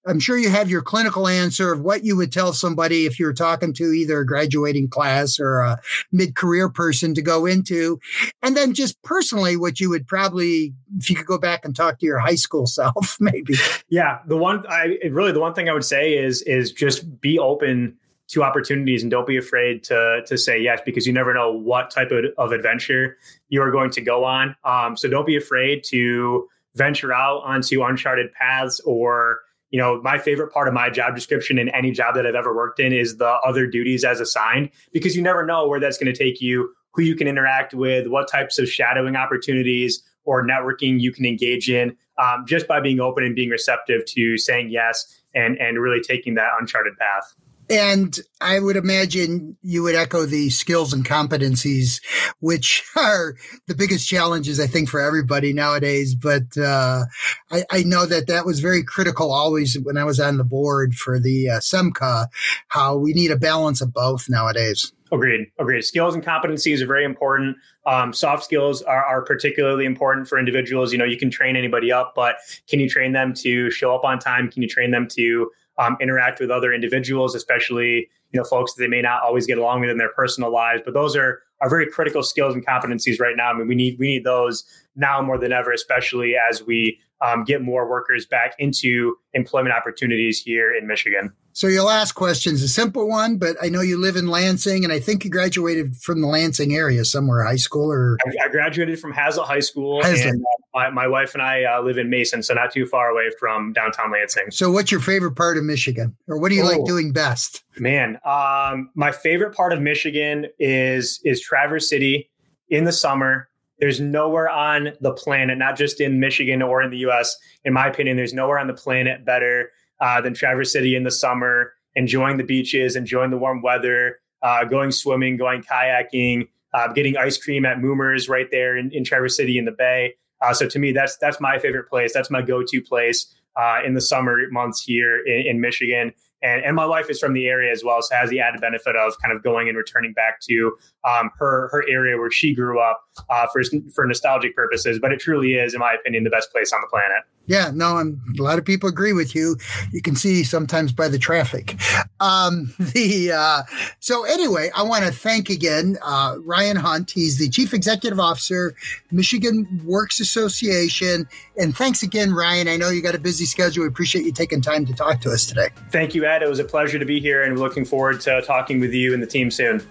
I'm 0.07 0.21
sure 0.21 0.39
you 0.39 0.51
have 0.51 0.71
your 0.71 0.83
clinical 0.83 1.27
answer 1.27 1.73
of 1.73 1.81
what 1.81 2.05
you 2.05 2.17
would 2.17 2.33
tell 2.33 2.53
somebody 2.53 3.07
if 3.07 3.19
you're 3.19 3.33
talking 3.33 3.73
to 3.75 3.85
either 3.93 4.21
a 4.21 4.27
graduating 4.27 4.89
class 4.89 5.39
or 5.41 5.61
a 5.61 5.81
mid-career 6.13 6.69
person 6.69 7.15
to 7.15 7.23
go 7.23 7.47
into, 7.47 7.99
and 8.43 8.57
then 8.57 8.75
just 8.75 9.01
personally, 9.03 9.57
what 9.57 9.81
you 9.81 9.91
would 9.91 10.07
probably, 10.07 10.75
if 10.99 11.11
you 11.11 11.17
could 11.17 11.27
go 11.27 11.39
back 11.39 11.65
and 11.65 11.75
talk 11.75 11.99
to 11.99 12.07
your 12.07 12.19
high 12.19 12.35
school 12.35 12.67
self, 12.79 13.17
maybe. 13.21 13.55
Yeah, 13.89 14.21
the 14.27 14.37
one 14.37 14.65
I 14.69 14.99
really 15.11 15.33
the 15.33 15.41
one 15.41 15.55
thing 15.55 15.69
I 15.69 15.73
would 15.73 15.85
say 15.85 16.17
is 16.17 16.43
is 16.43 16.73
just 16.73 17.21
be 17.21 17.39
open 17.39 17.97
to 18.29 18.43
opportunities 18.43 19.03
and 19.03 19.11
don't 19.11 19.27
be 19.27 19.37
afraid 19.37 19.83
to 19.85 20.23
to 20.27 20.37
say 20.37 20.61
yes 20.61 20.81
because 20.85 21.07
you 21.07 21.13
never 21.13 21.33
know 21.35 21.53
what 21.53 21.91
type 21.91 22.11
of, 22.11 22.25
of 22.37 22.53
adventure 22.53 23.17
you 23.49 23.63
are 23.63 23.71
going 23.71 23.91
to 23.91 24.01
go 24.01 24.25
on. 24.25 24.55
Um, 24.65 24.97
so 24.97 25.09
don't 25.09 25.27
be 25.27 25.37
afraid 25.37 25.83
to 25.89 26.47
venture 26.75 27.13
out 27.13 27.43
onto 27.45 27.83
uncharted 27.83 28.33
paths 28.33 28.81
or 28.81 29.41
you 29.71 29.79
know 29.79 30.01
my 30.03 30.19
favorite 30.19 30.53
part 30.53 30.69
of 30.69 30.75
my 30.75 30.89
job 30.89 31.15
description 31.15 31.59
in 31.59 31.69
any 31.71 31.91
job 31.91 32.15
that 32.15 32.27
i've 32.27 32.35
ever 32.35 32.55
worked 32.55 32.79
in 32.79 32.93
is 32.93 33.17
the 33.17 33.39
other 33.47 33.67
duties 33.67 34.05
as 34.05 34.21
assigned 34.21 34.71
because 34.93 35.17
you 35.17 35.23
never 35.23 35.45
know 35.45 35.67
where 35.67 35.81
that's 35.81 35.99
going 35.99 36.13
to 36.13 36.17
take 36.17 36.41
you 36.41 36.73
who 36.93 37.03
you 37.03 37.15
can 37.15 37.27
interact 37.27 37.75
with 37.75 38.07
what 38.07 38.31
types 38.31 38.59
of 38.59 38.69
shadowing 38.69 39.17
opportunities 39.17 40.03
or 40.25 40.47
networking 40.47 41.01
you 41.01 41.13
can 41.13 41.27
engage 41.27 41.69
in 41.69 41.97
um, 42.19 42.45
just 42.47 42.67
by 42.67 42.81
being 42.81 43.01
open 43.01 43.25
and 43.25 43.35
being 43.35 43.51
receptive 43.51 44.05
to 44.07 44.39
saying 44.39 44.71
yes 44.71 45.21
and 45.35 45.59
and 45.59 45.79
really 45.79 46.01
taking 46.01 46.35
that 46.35 46.51
uncharted 46.61 46.97
path 46.97 47.35
and 47.71 48.19
I 48.41 48.61
would 48.61 48.77
imagine 48.77 49.57
you 49.63 49.83
would 49.83 49.95
echo 49.95 50.25
the 50.25 50.51
skills 50.51 50.93
and 50.93 51.05
competencies, 51.05 52.01
which 52.41 52.85
are 52.97 53.35
the 53.67 53.75
biggest 53.75 54.09
challenges, 54.09 54.61
I 54.61 54.67
think, 54.67 54.89
for 54.89 55.01
everybody 55.01 55.53
nowadays. 55.53 56.15
But 56.15 56.57
uh, 56.57 57.05
I, 57.51 57.65
I, 57.71 57.83
know 57.83 58.07
that 58.07 58.27
that 58.27 58.47
was 58.47 58.61
very 58.61 58.83
critical 58.83 59.33
always 59.33 59.79
when 59.83 59.97
I 59.97 60.05
was 60.05 60.21
on 60.21 60.37
the 60.37 60.45
board 60.45 60.95
for 60.95 61.19
the 61.19 61.51
uh, 61.51 61.59
SEMCA, 61.59 62.29
how 62.69 62.97
we 62.97 63.13
need 63.13 63.31
a 63.31 63.37
balance 63.37 63.81
of 63.81 63.93
both 63.93 64.29
nowadays. 64.29 64.93
Agreed. 65.11 65.47
Agreed. 65.59 65.83
Skills 65.83 66.15
and 66.15 66.25
competencies 66.25 66.83
are 66.83 66.87
very 66.87 67.05
important. 67.05 67.57
Um, 67.87 68.13
soft 68.13 68.45
skills 68.45 68.83
are, 68.83 69.05
are, 69.05 69.23
particularly 69.23 69.87
important 69.87 70.29
for 70.29 70.39
individuals. 70.39 70.93
You 70.93 70.99
know, 70.99 71.07
you 71.07 71.17
can 71.17 71.31
train 71.31 71.57
anybody 71.57 71.91
up, 71.91 72.13
but 72.15 72.37
can 72.69 72.81
you 72.81 72.89
train 72.91 73.13
them 73.13 73.33
to 73.35 73.71
show 73.71 73.95
up 73.95 74.05
on 74.05 74.19
time? 74.19 74.51
Can 74.51 74.61
you 74.61 74.69
train 74.69 74.91
them 74.91 75.09
to 75.13 75.51
um, 75.79 75.97
interact 76.01 76.41
with 76.41 76.51
other 76.51 76.73
individuals, 76.73 77.35
especially 77.35 78.09
you 78.33 78.41
know 78.41 78.45
folks 78.45 78.75
that 78.75 78.83
they 78.83 78.89
may 78.89 79.01
not 79.01 79.23
always 79.23 79.47
get 79.47 79.59
along 79.59 79.81
with 79.81 79.91
in 79.91 79.99
their 79.99 80.13
personal 80.13 80.53
lives. 80.53 80.83
But 80.85 80.95
those 80.95 81.17
are 81.17 81.43
are 81.61 81.69
very 81.69 81.91
critical 81.91 82.23
skills 82.23 82.55
and 82.55 82.65
competencies 82.65 83.21
right 83.21 83.37
now. 83.37 83.51
I 83.51 83.55
mean, 83.55 83.69
we 83.69 83.75
need 83.75 83.99
we 83.99 84.07
need 84.07 84.25
those 84.25 84.65
now 84.97 85.21
more 85.23 85.39
than 85.39 85.53
ever, 85.53 85.73
especially 85.73 86.35
as 86.51 86.63
we 86.65 86.99
um, 87.21 87.45
get 87.45 87.63
more 87.63 87.89
workers 87.89 88.27
back 88.27 88.55
into 88.59 89.17
employment 89.35 89.75
opportunities 89.75 90.41
here 90.41 90.75
in 90.75 90.87
Michigan. 90.87 91.33
So 91.53 91.67
your 91.67 91.83
last 91.83 92.13
question 92.13 92.55
is 92.55 92.63
a 92.63 92.69
simple 92.69 93.09
one, 93.09 93.37
but 93.37 93.57
I 93.61 93.69
know 93.69 93.81
you 93.81 93.99
live 93.99 94.15
in 94.15 94.29
Lansing, 94.29 94.85
and 94.85 94.93
I 94.93 95.01
think 95.01 95.25
you 95.25 95.31
graduated 95.31 95.97
from 95.97 96.21
the 96.21 96.29
Lansing 96.29 96.73
area 96.73 97.05
somewhere, 97.05 97.43
high 97.43 97.57
school 97.57 97.91
or. 97.91 98.17
I, 98.25 98.47
I 98.47 98.49
graduated 98.49 99.01
from 99.01 99.13
Haslett 99.13 99.49
High 99.49 99.59
School, 99.59 100.01
Haslett. 100.01 100.35
and 100.35 100.41
uh, 100.41 100.79
my, 100.79 100.91
my, 100.91 101.09
wife 101.09 101.35
and 101.35 101.43
I 101.43 101.65
uh, 101.65 101.83
live 101.83 101.99
in 101.99 102.11
Mason, 102.11 102.45
so 102.45 102.55
not 102.55 102.71
too 102.71 102.87
far 102.87 103.11
away 103.11 103.31
from 103.41 103.73
downtown 103.73 104.13
Lansing. 104.13 104.53
So, 104.53 104.71
what's 104.71 104.93
your 104.93 105.01
favorite 105.01 105.35
part 105.35 105.59
of 105.59 105.65
Michigan, 105.65 106.17
or 106.29 106.39
what 106.39 106.51
do 106.51 106.55
you 106.55 106.63
oh, 106.63 106.67
like 106.67 106.85
doing 106.85 107.13
best? 107.13 107.65
Man, 107.77 108.21
um, 108.25 108.91
my 108.95 109.11
favorite 109.11 109.53
part 109.53 109.73
of 109.73 109.81
Michigan 109.81 110.47
is 110.61 111.21
is 111.25 111.41
Traverse 111.41 111.89
City 111.89 112.31
in 112.69 112.85
the 112.85 112.93
summer. 112.93 113.48
There's 113.81 114.01
nowhere 114.01 114.49
on 114.49 114.91
the 115.01 115.13
planet, 115.13 115.57
not 115.59 115.77
just 115.77 116.01
in 116.01 116.21
Michigan 116.21 116.63
or 116.63 116.83
in 116.83 116.91
the 116.91 116.99
U.S. 116.99 117.37
In 117.65 117.73
my 117.73 117.87
opinion, 117.87 118.17
there's 118.17 118.35
nowhere 118.35 118.59
on 118.59 118.67
the 118.67 118.75
planet 118.75 119.25
better 119.25 119.71
uh, 120.01 120.21
than 120.21 120.35
Traverse 120.35 120.73
City 120.73 120.97
in 120.97 121.05
the 121.05 121.11
summer, 121.11 121.73
enjoying 121.95 122.37
the 122.37 122.45
beaches, 122.45 122.97
enjoying 122.97 123.31
the 123.31 123.39
warm 123.39 123.63
weather, 123.63 124.19
uh, 124.43 124.65
going 124.65 124.91
swimming, 124.91 125.37
going 125.37 125.63
kayaking, 125.63 126.49
uh, 126.75 126.93
getting 126.93 127.17
ice 127.17 127.39
cream 127.39 127.65
at 127.65 127.81
Moomer's 127.81 128.29
right 128.29 128.49
there 128.51 128.77
in, 128.77 128.91
in 128.93 129.05
Traverse 129.05 129.37
City 129.37 129.59
in 129.59 129.65
the 129.65 129.73
Bay. 129.73 130.15
Uh, 130.41 130.53
so 130.53 130.69
to 130.69 130.79
me, 130.79 130.93
that's 130.93 131.17
that's 131.19 131.41
my 131.41 131.59
favorite 131.59 131.89
place. 131.89 132.13
That's 132.13 132.31
my 132.31 132.43
go-to 132.43 132.81
place 132.81 133.33
uh, 133.57 133.81
in 133.85 133.95
the 133.95 134.01
summer 134.01 134.39
months 134.51 134.83
here 134.83 135.25
in, 135.25 135.47
in 135.47 135.61
Michigan 135.61 136.13
and 136.43 136.65
and 136.65 136.77
my 136.77 136.87
wife 136.87 137.11
is 137.11 137.19
from 137.19 137.33
the 137.33 137.47
area 137.47 137.73
as 137.73 137.83
well, 137.85 138.01
so 138.03 138.15
has 138.15 138.31
the 138.31 138.41
added 138.41 138.61
benefit 138.61 138.97
of 138.97 139.15
kind 139.23 139.35
of 139.37 139.43
going 139.43 139.69
and 139.69 139.77
returning 139.77 140.13
back 140.13 140.41
to 140.43 140.77
um, 141.05 141.31
her 141.39 141.69
her 141.73 141.85
area 141.89 142.17
where 142.17 142.31
she 142.31 142.55
grew 142.55 142.81
up 142.81 143.03
uh, 143.31 143.47
for 143.53 143.63
for 143.93 144.07
nostalgic 144.07 144.55
purposes. 144.55 144.99
But 144.99 145.13
it 145.13 145.21
truly 145.21 145.55
is, 145.55 145.75
in 145.75 145.81
my 145.81 145.93
opinion, 145.93 146.25
the 146.25 146.31
best 146.31 146.51
place 146.53 146.73
on 146.73 146.81
the 146.81 146.87
planet. 146.89 147.25
Yeah, 147.49 147.71
no, 147.75 147.97
I'm, 147.97 148.21
a 148.39 148.43
lot 148.43 148.59
of 148.59 148.67
people 148.67 148.91
agree 148.91 149.15
with 149.15 149.35
you. 149.35 149.57
You 149.91 150.03
can 150.03 150.15
see 150.15 150.45
sometimes 150.45 150.93
by 150.93 151.09
the 151.09 151.19
traffic. 151.19 151.77
Um, 152.21 152.75
the 152.79 153.33
uh, 153.35 153.63
so 154.01 154.25
anyway, 154.25 154.71
I 154.77 154.83
want 154.83 155.07
to 155.07 155.11
thank 155.11 155.49
again 155.49 155.97
uh, 156.03 156.37
Ryan 156.41 156.77
Hundt. 156.77 157.11
He's 157.11 157.39
the 157.39 157.49
chief 157.49 157.73
executive 157.73 158.21
officer, 158.21 158.75
Michigan 159.11 159.81
Works 159.85 160.21
Association, 160.21 161.27
and 161.57 161.75
thanks 161.75 162.03
again, 162.03 162.35
Ryan. 162.35 162.69
I 162.69 162.77
know 162.77 162.91
you 162.91 163.03
got 163.03 163.15
a 163.15 163.21
busy 163.21 163.47
schedule. 163.47 163.83
We 163.83 163.89
appreciate 163.89 164.27
you 164.27 164.33
taking 164.33 164.61
time 164.61 164.85
to 164.85 164.93
talk 164.93 165.23
to 165.23 165.31
us 165.31 165.47
today. 165.47 165.71
Thank 165.91 166.15
you, 166.15 166.27
Ed. 166.27 166.43
It 166.43 166.49
was 166.49 166.59
a 166.59 166.65
pleasure 166.65 166.99
to 166.99 167.07
be 167.07 167.19
here, 167.19 167.45
and 167.45 167.55
we're 167.55 167.67
looking 167.67 167.87
forward 167.87 168.21
to 168.23 168.43
talking 168.43 168.79
with 168.79 168.93
you 168.93 169.15
and 169.15 169.23
the 169.23 169.27
team 169.27 169.51
soon. 169.51 169.83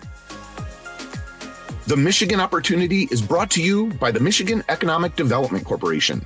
The 1.88 1.96
Michigan 1.96 2.42
Opportunity 2.42 3.08
is 3.12 3.22
brought 3.22 3.50
to 3.52 3.64
you 3.64 3.88
by 3.94 4.12
the 4.12 4.20
Michigan 4.20 4.62
Economic 4.68 5.16
Development 5.16 5.64
Corporation. 5.64 6.22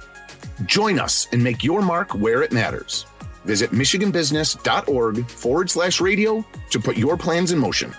Join 0.66 0.98
us 0.98 1.28
and 1.34 1.44
make 1.44 1.64
your 1.64 1.84
mark 1.84 2.16
where 2.16 2.42
it 2.42 2.52
matters. 2.52 3.06
Visit 3.46 3.70
michiganbusiness.org 3.70 5.30
forward 5.30 5.70
slash 5.70 6.02
radio 6.02 6.44
to 6.72 6.80
put 6.80 6.98
your 6.98 7.16
plans 7.16 7.52
in 7.52 7.60
motion. 7.60 7.94